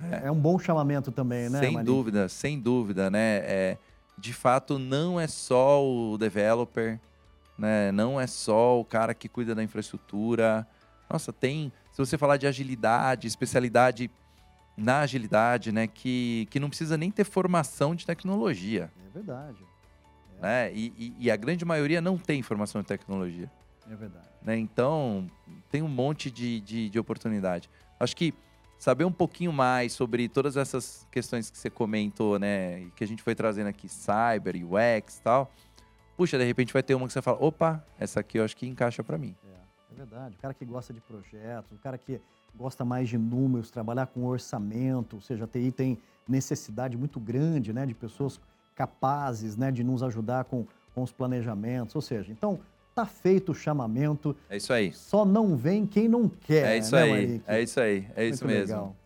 é. 0.00 0.26
é. 0.26 0.30
um 0.30 0.38
bom 0.38 0.58
chamamento 0.58 1.10
também, 1.10 1.48
né? 1.48 1.58
Sem 1.58 1.82
dúvida, 1.82 2.28
sem 2.28 2.60
dúvida, 2.60 3.10
né? 3.10 3.38
É, 3.44 3.78
de 4.18 4.32
fato, 4.32 4.78
não 4.78 5.18
é 5.18 5.26
só 5.26 5.82
o 5.84 6.18
developer, 6.18 7.00
né? 7.58 7.90
Não 7.92 8.20
é 8.20 8.26
só 8.26 8.78
o 8.78 8.84
cara 8.84 9.14
que 9.14 9.28
cuida 9.28 9.54
da 9.54 9.62
infraestrutura. 9.62 10.66
Nossa, 11.08 11.32
tem. 11.32 11.72
Se 11.92 11.98
você 11.98 12.18
falar 12.18 12.36
de 12.36 12.46
agilidade, 12.46 13.26
especialidade 13.26 14.10
na 14.76 15.00
agilidade, 15.00 15.72
né? 15.72 15.86
Que, 15.86 16.46
que 16.50 16.60
não 16.60 16.68
precisa 16.68 16.98
nem 16.98 17.10
ter 17.10 17.24
formação 17.24 17.94
de 17.94 18.04
tecnologia. 18.04 18.90
É 19.06 19.10
verdade. 19.10 19.64
É. 20.38 20.42
Né? 20.42 20.72
E, 20.74 20.92
e, 20.96 21.16
e, 21.20 21.30
a 21.30 21.36
grande 21.36 21.64
maioria 21.64 22.00
não 22.00 22.18
tem 22.18 22.42
formação 22.42 22.80
de 22.80 22.86
tecnologia. 22.86 23.50
É 23.90 23.94
verdade. 23.94 24.28
Né? 24.42 24.56
Então, 24.58 25.30
tem 25.70 25.82
um 25.82 25.88
monte 25.88 26.30
de, 26.30 26.60
de, 26.60 26.90
de 26.90 26.98
oportunidade. 26.98 27.70
Acho 27.98 28.16
que 28.16 28.34
saber 28.78 29.04
um 29.04 29.12
pouquinho 29.12 29.52
mais 29.52 29.92
sobre 29.92 30.28
todas 30.28 30.56
essas 30.56 31.06
questões 31.10 31.50
que 31.50 31.56
você 31.56 31.70
comentou, 31.70 32.38
né? 32.38 32.82
E 32.82 32.90
que 32.90 33.02
a 33.02 33.06
gente 33.06 33.22
foi 33.22 33.34
trazendo 33.34 33.68
aqui, 33.68 33.88
cyber, 33.88 34.54
UX 34.56 35.18
e 35.18 35.22
tal. 35.22 35.50
Puxa, 36.16 36.38
de 36.38 36.44
repente 36.44 36.72
vai 36.72 36.82
ter 36.82 36.94
uma 36.94 37.06
que 37.06 37.12
você 37.12 37.22
fala, 37.22 37.38
opa, 37.42 37.84
essa 37.98 38.20
aqui 38.20 38.38
eu 38.38 38.44
acho 38.44 38.56
que 38.56 38.66
encaixa 38.66 39.02
para 39.02 39.18
mim. 39.18 39.34
É, 39.44 39.92
é 39.92 39.96
verdade. 39.96 40.36
O 40.36 40.38
cara 40.38 40.54
que 40.54 40.64
gosta 40.64 40.92
de 40.92 41.00
projetos, 41.00 41.72
o 41.72 41.78
cara 41.78 41.98
que 41.98 42.20
gosta 42.54 42.84
mais 42.84 43.08
de 43.08 43.18
números, 43.18 43.70
trabalhar 43.70 44.06
com 44.06 44.24
orçamento, 44.24 45.16
ou 45.16 45.22
seja, 45.22 45.44
a 45.44 45.46
TI 45.46 45.70
tem 45.70 45.98
necessidade 46.26 46.96
muito 46.96 47.20
grande, 47.20 47.72
né, 47.72 47.84
de 47.84 47.94
pessoas 47.94 48.40
capazes, 48.76 49.56
né, 49.56 49.72
de 49.72 49.82
nos 49.82 50.02
ajudar 50.02 50.44
com, 50.44 50.64
com 50.94 51.02
os 51.02 51.10
planejamentos, 51.10 51.96
ou 51.96 52.02
seja, 52.02 52.30
então 52.30 52.60
tá 52.94 53.04
feito 53.04 53.52
o 53.52 53.54
chamamento. 53.54 54.36
É 54.48 54.56
isso 54.56 54.72
aí. 54.72 54.92
Só 54.92 55.24
não 55.24 55.56
vem 55.56 55.84
quem 55.84 56.08
não 56.08 56.28
quer. 56.28 56.76
É 56.76 56.78
isso 56.78 56.94
né, 56.94 57.02
aí. 57.02 57.10
Marique? 57.10 57.44
É 57.46 57.62
isso 57.62 57.80
aí. 57.80 58.06
É 58.14 58.24
isso 58.26 58.44
Muito 58.44 58.56
mesmo. 58.56 58.74
Legal. 58.74 58.96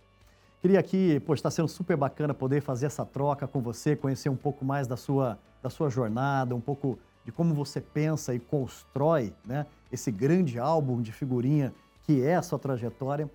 Queria 0.60 0.78
aqui, 0.78 1.18
pô, 1.20 1.32
está 1.32 1.50
sendo 1.50 1.68
super 1.68 1.96
bacana 1.96 2.34
poder 2.34 2.60
fazer 2.60 2.86
essa 2.86 3.04
troca 3.04 3.48
com 3.48 3.60
você, 3.60 3.96
conhecer 3.96 4.28
um 4.28 4.36
pouco 4.36 4.64
mais 4.64 4.86
da 4.86 4.96
sua, 4.96 5.38
da 5.62 5.70
sua 5.70 5.88
jornada, 5.88 6.54
um 6.54 6.60
pouco 6.60 6.98
de 7.24 7.32
como 7.32 7.54
você 7.54 7.80
pensa 7.80 8.34
e 8.34 8.38
constrói 8.38 9.32
né, 9.44 9.66
esse 9.90 10.10
grande 10.10 10.58
álbum 10.58 11.00
de 11.00 11.12
figurinha 11.12 11.72
que 12.04 12.22
é 12.22 12.36
a 12.36 12.42
sua 12.42 12.58
trajetória. 12.58 13.30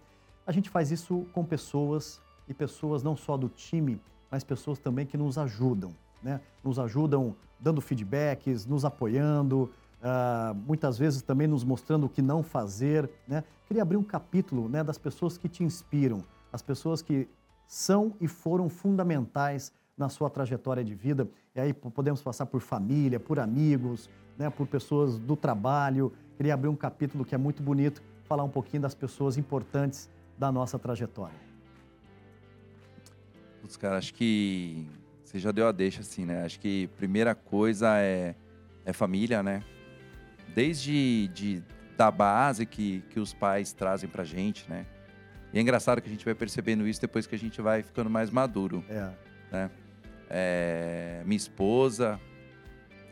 A 0.46 0.52
gente 0.52 0.70
faz 0.70 0.92
isso 0.92 1.26
com 1.34 1.44
pessoas 1.44 2.22
e 2.48 2.54
pessoas 2.54 3.02
não 3.02 3.16
só 3.16 3.36
do 3.36 3.50
time, 3.50 4.00
mas 4.30 4.44
pessoas 4.44 4.78
também 4.80 5.06
que 5.06 5.18
nos 5.18 5.38
ajudam, 5.38 5.94
né? 6.26 6.42
Nos 6.64 6.80
ajudam 6.80 7.36
dando 7.60 7.80
feedbacks, 7.80 8.66
nos 8.66 8.84
apoiando, 8.84 9.72
uh, 10.02 10.56
muitas 10.68 10.98
vezes 10.98 11.22
também 11.22 11.48
nos 11.48 11.64
mostrando 11.64 12.08
o 12.08 12.10
que 12.10 12.22
não 12.22 12.42
fazer, 12.42 13.08
né? 13.28 13.44
Queria 13.68 13.84
abrir 13.84 13.98
um 13.98 14.04
capítulo, 14.04 14.68
né, 14.68 14.84
das 14.84 14.98
pessoas 14.98 15.38
que 15.38 15.48
te 15.48 15.64
inspiram, 15.64 16.24
as 16.52 16.62
pessoas 16.62 17.02
que 17.02 17.28
são 17.68 18.14
e 18.20 18.28
foram 18.28 18.70
fundamentais 18.70 19.72
na 19.98 20.10
sua 20.10 20.30
trajetória 20.30 20.84
de 20.84 20.94
vida. 20.94 21.28
E 21.56 21.60
aí 21.60 21.74
podemos 21.74 22.22
passar 22.22 22.46
por 22.46 22.62
família, 22.62 23.20
por 23.20 23.40
amigos, 23.40 24.10
né, 24.38 24.50
por 24.50 24.68
pessoas 24.68 25.18
do 25.18 25.36
trabalho. 25.36 26.12
Queria 26.38 26.54
abrir 26.54 26.70
um 26.70 26.76
capítulo 26.76 27.24
que 27.24 27.34
é 27.34 27.38
muito 27.38 27.64
bonito, 27.64 28.04
falar 28.26 28.44
um 28.44 28.50
pouquinho 28.50 28.84
das 28.84 28.94
pessoas 28.94 29.38
importantes 29.38 30.10
da 30.38 30.52
nossa 30.52 30.78
trajetória. 30.78 31.40
Putz, 33.62 33.78
cara, 33.78 33.98
acho 33.98 34.14
que 34.14 34.88
você 35.36 35.40
já 35.40 35.52
deu 35.52 35.68
a 35.68 35.72
deixa, 35.74 36.00
assim, 36.00 36.26
né? 36.26 36.46
Acho 36.46 36.58
que 36.58 36.88
primeira 36.98 37.36
coisa 37.36 37.98
é, 38.00 38.36
é 38.86 38.94
família, 38.94 39.44
né? 39.44 39.62
Desde 40.54 41.28
de, 41.34 41.62
da 41.98 42.10
base 42.10 42.66
que, 42.66 43.04
que 43.10 43.20
os 43.20 43.34
pais 43.34 43.74
trazem 43.74 44.10
pra 44.10 44.24
gente, 44.24 44.66
né? 44.70 44.86
E 45.52 45.58
é 45.60 45.62
engraçado 45.62 46.02
que 46.02 46.08
a 46.08 46.12
gente 46.12 46.24
vai 46.24 46.34
percebendo 46.34 46.88
isso 46.88 47.02
depois 47.02 47.28
que 47.28 47.36
a 47.36 47.38
gente 47.38 47.62
vai 47.62 47.84
ficando 47.84 48.10
mais 48.10 48.30
maduro. 48.30 48.82
É. 48.90 49.12
Né? 49.52 49.72
É, 50.30 51.22
minha 51.26 51.36
esposa, 51.36 52.18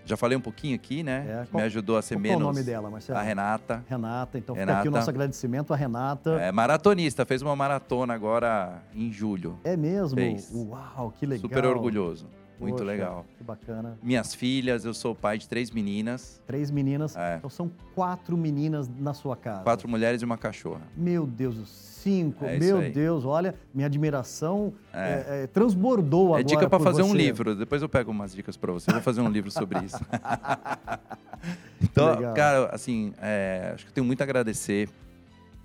já 0.06 0.18
falei 0.18 0.38
um 0.38 0.42
pouquinho 0.42 0.76
aqui, 0.76 1.04
né? 1.04 1.42
É, 1.44 1.46
que 1.46 1.56
me 1.56 1.62
ajudou 1.64 1.98
a 1.98 2.02
ser 2.02 2.16
qual 2.16 2.22
menos. 2.22 2.38
Qual 2.42 2.50
o 2.50 2.54
nome 2.54 2.64
dela, 2.64 2.90
Marcelo? 2.90 3.20
A 3.20 3.22
Renata. 3.22 3.84
Renata, 3.88 4.38
então 4.38 4.56
Renata. 4.56 4.72
fica 4.72 4.80
aqui 4.80 4.88
o 4.90 4.92
nosso 4.92 5.10
agradecimento 5.10 5.74
à 5.74 5.78
Renata. 5.78 6.32
É 6.42 6.52
maratonista, 6.52 7.26
fez 7.26 7.42
uma 7.42 7.56
maratona 7.56 8.14
agora 8.14 8.82
em 8.94 9.12
julho. 9.12 9.60
É 9.64 9.78
mesmo? 9.78 10.16
Fez. 10.16 10.52
Uau, 10.54 11.14
que 11.18 11.26
legal. 11.26 11.42
Super 11.42 11.66
orgulhoso. 11.66 12.28
Muito 12.64 12.76
Poxa, 12.78 12.86
legal. 12.86 13.26
Que 13.38 13.44
bacana. 13.44 13.98
Minhas 14.02 14.34
filhas, 14.34 14.86
eu 14.86 14.94
sou 14.94 15.14
pai 15.14 15.38
de 15.38 15.48
três 15.48 15.70
meninas. 15.70 16.42
Três 16.48 16.72
meninas. 16.72 17.16
É. 17.16 17.36
Então 17.38 17.50
são 17.50 17.70
quatro 17.94 18.38
meninas 18.38 18.90
na 19.00 19.14
sua 19.14 19.36
casa. 19.36 19.64
Quatro 19.64 19.88
mulheres 19.90 20.22
e 20.22 20.26
uma 20.26 20.38
cachorra. 20.38 20.82
Meu 20.96 21.26
Deus, 21.28 21.68
cinco. 21.68 22.46
É 22.46 22.58
Meu. 22.58 22.92
Deus, 22.92 23.26
olha, 23.26 23.54
minha 23.74 23.88
admiração 23.88 24.74
É. 24.94 24.98
é, 24.98 25.44
é, 25.44 25.48
transbordou 25.48 26.28
agora. 26.28 26.42
É 26.42 26.44
dica 26.44 26.70
para 26.70 26.80
fazer 26.80 27.02
um 27.04 27.10
você. 27.10 27.18
livro. 27.18 27.56
Depois 27.56 27.82
eu 27.82 27.90
pego 27.90 28.12
umas 28.12 28.34
dicas 28.34 28.56
para 28.56 28.72
você. 28.72 28.90
Eu 28.90 28.96
vou 28.96 29.04
fazer 29.04 29.22
um 29.22 29.30
livro 29.30 29.52
sobre 29.52 29.84
isso. 29.84 30.00
então, 31.82 32.16
Legal. 32.16 32.34
cara, 32.34 32.66
assim, 32.74 33.14
é, 33.22 33.72
acho 33.74 33.86
que 33.86 33.90
eu 33.92 33.94
tenho 33.94 34.06
muito 34.06 34.22
a 34.22 34.24
agradecer. 34.24 34.90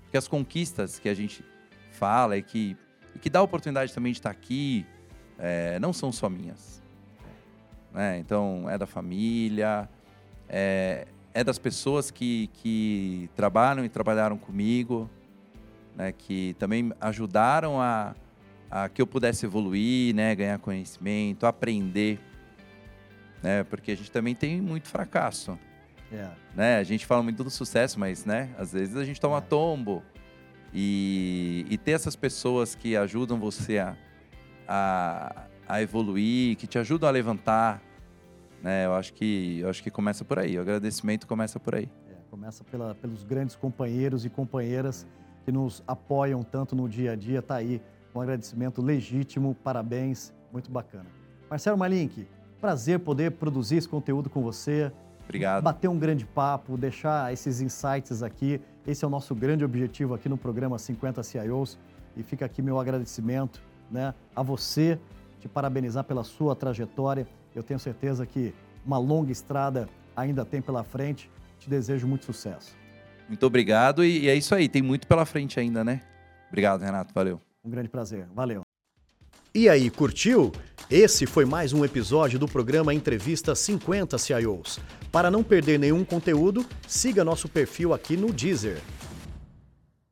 Porque 0.03 0.17
as 0.17 0.27
conquistas 0.27 0.97
que 0.99 1.07
a 1.07 1.13
gente 1.13 1.43
fala 1.91 2.37
e 2.37 2.41
que, 2.41 2.75
e 3.15 3.19
que 3.19 3.29
dá 3.29 3.39
a 3.39 3.43
oportunidade 3.43 3.93
também 3.93 4.11
de 4.11 4.19
estar 4.19 4.31
aqui, 4.31 4.85
é, 5.37 5.77
não 5.79 5.93
são 5.93 6.11
só 6.11 6.27
minhas. 6.29 6.78
Né? 7.93 8.19
Então, 8.19 8.69
é 8.69 8.77
da 8.77 8.85
família, 8.85 9.89
é, 10.47 11.07
é 11.33 11.43
das 11.43 11.59
pessoas 11.59 12.11
que, 12.11 12.49
que 12.53 13.29
trabalham 13.35 13.85
e 13.85 13.89
trabalharam 13.89 14.37
comigo, 14.37 15.09
né? 15.95 16.11
que 16.11 16.55
também 16.59 16.91
ajudaram 16.99 17.81
a, 17.81 18.15
a 18.69 18.89
que 18.89 19.01
eu 19.01 19.07
pudesse 19.07 19.45
evoluir, 19.45 20.13
né? 20.15 20.35
ganhar 20.35 20.57
conhecimento, 20.59 21.45
aprender. 21.45 22.19
Né? 23.41 23.63
Porque 23.63 23.91
a 23.91 23.97
gente 23.97 24.11
também 24.11 24.35
tem 24.35 24.61
muito 24.61 24.87
fracasso. 24.87 25.57
É. 26.11 26.29
Né? 26.55 26.77
A 26.77 26.83
gente 26.83 27.05
fala 27.05 27.21
muito 27.21 27.43
do 27.43 27.49
sucesso, 27.49 27.99
mas 27.99 28.25
né? 28.25 28.49
às 28.57 28.73
vezes 28.73 28.95
a 28.95 29.05
gente 29.05 29.19
toma 29.19 29.37
É. 29.37 29.41
tombo. 29.41 30.03
E, 30.73 31.65
e 31.69 31.77
ter 31.77 31.91
essas 31.91 32.15
pessoas 32.15 32.75
que 32.75 32.95
ajudam 32.95 33.39
você 33.39 33.79
a, 33.79 33.97
a, 34.67 35.45
a 35.69 35.81
evoluir, 35.81 36.57
que 36.57 36.65
te 36.65 36.79
ajudam 36.79 37.07
a 37.07 37.11
levantar, 37.11 37.79
né? 38.63 38.87
Eu 38.87 38.93
acho 38.95 39.13
que 39.13 39.59
eu 39.59 39.69
acho 39.69 39.83
que 39.83 39.91
começa 39.91 40.25
por 40.25 40.39
aí. 40.39 40.57
O 40.57 40.61
agradecimento 40.61 41.27
começa 41.27 41.59
por 41.59 41.75
aí. 41.75 41.87
É, 42.09 42.15
começa 42.31 42.63
pela- 42.63 42.95
pelos 42.95 43.23
grandes 43.23 43.55
companheiros 43.55 44.25
e 44.25 44.29
companheiras 44.29 45.05
que 45.45 45.51
nos 45.51 45.83
apoiam 45.87 46.41
tanto 46.43 46.75
no 46.75 46.89
dia 46.89 47.11
a 47.11 47.15
dia. 47.15 47.41
Tá 47.41 47.55
aí 47.55 47.79
um 48.13 48.19
agradecimento 48.19 48.81
legítimo, 48.81 49.55
parabéns, 49.63 50.33
muito 50.51 50.71
bacana. 50.71 51.05
Marcelo 51.49 51.77
Malink, 51.77 52.27
prazer 52.59 52.99
poder 52.99 53.31
produzir 53.31 53.77
esse 53.77 53.87
conteúdo 53.87 54.29
com 54.29 54.41
você, 54.41 54.91
Obrigado. 55.23 55.63
bater 55.63 55.87
um 55.87 55.97
grande 55.99 56.25
papo, 56.25 56.75
deixar 56.75 57.31
esses 57.31 57.61
insights 57.61 58.23
aqui. 58.23 58.59
Esse 58.87 59.05
é 59.05 59.07
o 59.07 59.11
nosso 59.11 59.35
grande 59.35 59.63
objetivo 59.63 60.15
aqui 60.15 60.27
no 60.27 60.37
programa 60.37 60.79
50 60.79 61.21
CIOs. 61.21 61.77
E 62.17 62.23
fica 62.23 62.43
aqui 62.45 62.61
meu 62.61 62.79
agradecimento 62.79 63.61
né, 63.91 64.13
a 64.35 64.41
você, 64.41 64.99
te 65.39 65.47
parabenizar 65.47 66.03
pela 66.03 66.23
sua 66.23 66.55
trajetória. 66.55 67.27
Eu 67.55 67.63
tenho 67.63 67.79
certeza 67.79 68.25
que 68.25 68.53
uma 68.85 68.97
longa 68.97 69.31
estrada 69.31 69.89
ainda 70.15 70.45
tem 70.45 70.61
pela 70.61 70.83
frente. 70.83 71.29
Te 71.59 71.69
desejo 71.69 72.07
muito 72.07 72.25
sucesso. 72.25 72.75
Muito 73.27 73.45
obrigado 73.45 74.03
e, 74.03 74.27
é 74.27 74.35
isso 74.35 74.55
aí. 74.55 74.67
Tem 74.67 74.81
muito 74.81 75.07
pela 75.07 75.25
frente 75.25 75.59
ainda, 75.59 75.83
né? 75.83 76.01
Obrigado, 76.47 76.81
Renato. 76.81 77.13
Valeu. 77.13 77.39
Um 77.63 77.69
grande 77.69 77.89
prazer. 77.89 78.27
Valeu. 78.33 78.61
E 79.53 79.67
aí, 79.67 79.89
curtiu? 79.89 80.51
Esse 80.89 81.25
foi 81.25 81.45
mais 81.45 81.73
um 81.73 81.83
episódio 81.83 82.39
do 82.39 82.47
programa 82.47 82.93
Entrevista 82.93 83.55
50 83.55 84.17
CIOs. 84.17 84.79
Para 85.11 85.29
não 85.29 85.43
perder 85.43 85.79
nenhum 85.79 86.03
conteúdo, 86.03 86.65
siga 86.87 87.23
nosso 87.23 87.49
perfil 87.49 87.93
aqui 87.93 88.15
no 88.15 88.31
Deezer. 88.31 88.79